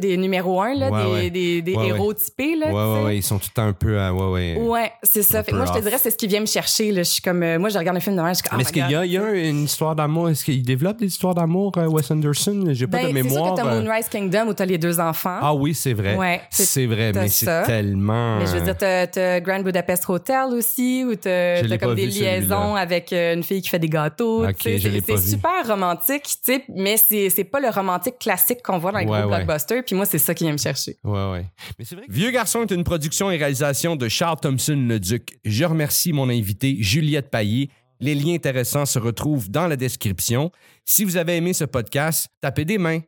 [0.00, 1.30] des numéros un, là, Ouais, des, ouais.
[1.30, 2.70] des, des Ouais, héros typés, là.
[2.72, 3.98] Ouais, ouais, ils sont tout le temps un peu.
[4.00, 4.56] à- ouais, ouais.
[4.60, 5.42] Ouais, c'est ça.
[5.42, 6.90] Fait moi, je te dirais, c'est ce qui vient me chercher.
[6.92, 7.02] Là.
[7.02, 8.66] Je suis comme, euh, moi, je regarde un film de je suis comme, Mais oh
[8.66, 10.30] est-ce qu'il y a, y a une histoire d'amour?
[10.30, 12.64] Est-ce qu'il développe des histoires d'amour, euh, Wes Anderson?
[12.72, 13.54] J'ai pas Ben, de c'est sûr mémoire.
[13.54, 13.82] que t'as euh.
[13.82, 15.38] Moonrise Kingdom où t'as les deux enfants.
[15.40, 16.16] Ah oui, c'est vrai.
[16.16, 18.38] Ouais, c'est- vrai, mais c'est tellement.
[18.38, 23.12] Mais je veux dire, t'as, Grand Budapest Hotel aussi, où t'as, comme des liaisons avec
[23.12, 24.44] une fille qui fait des gâteaux.
[24.60, 24.78] C'est,
[25.18, 29.14] super romantique, tu sais, mais c'est, pas le romantique classique qu'on voit dans les gros
[29.14, 29.44] ouais.
[29.82, 30.96] Puis moi, c'est ça qui vient me chercher.
[31.04, 31.46] Ouais, ouais.
[31.78, 32.04] Mais c'est vrai.
[32.08, 35.38] Vieux garçon est une production et réalisation de Charles Thompson le Duc.
[35.44, 37.70] Je remercie mon invité Juliette Paillé.
[38.00, 40.50] Les liens intéressants se retrouvent dans la description.
[40.84, 43.00] Si vous avez aimé ce podcast, tapez des mains,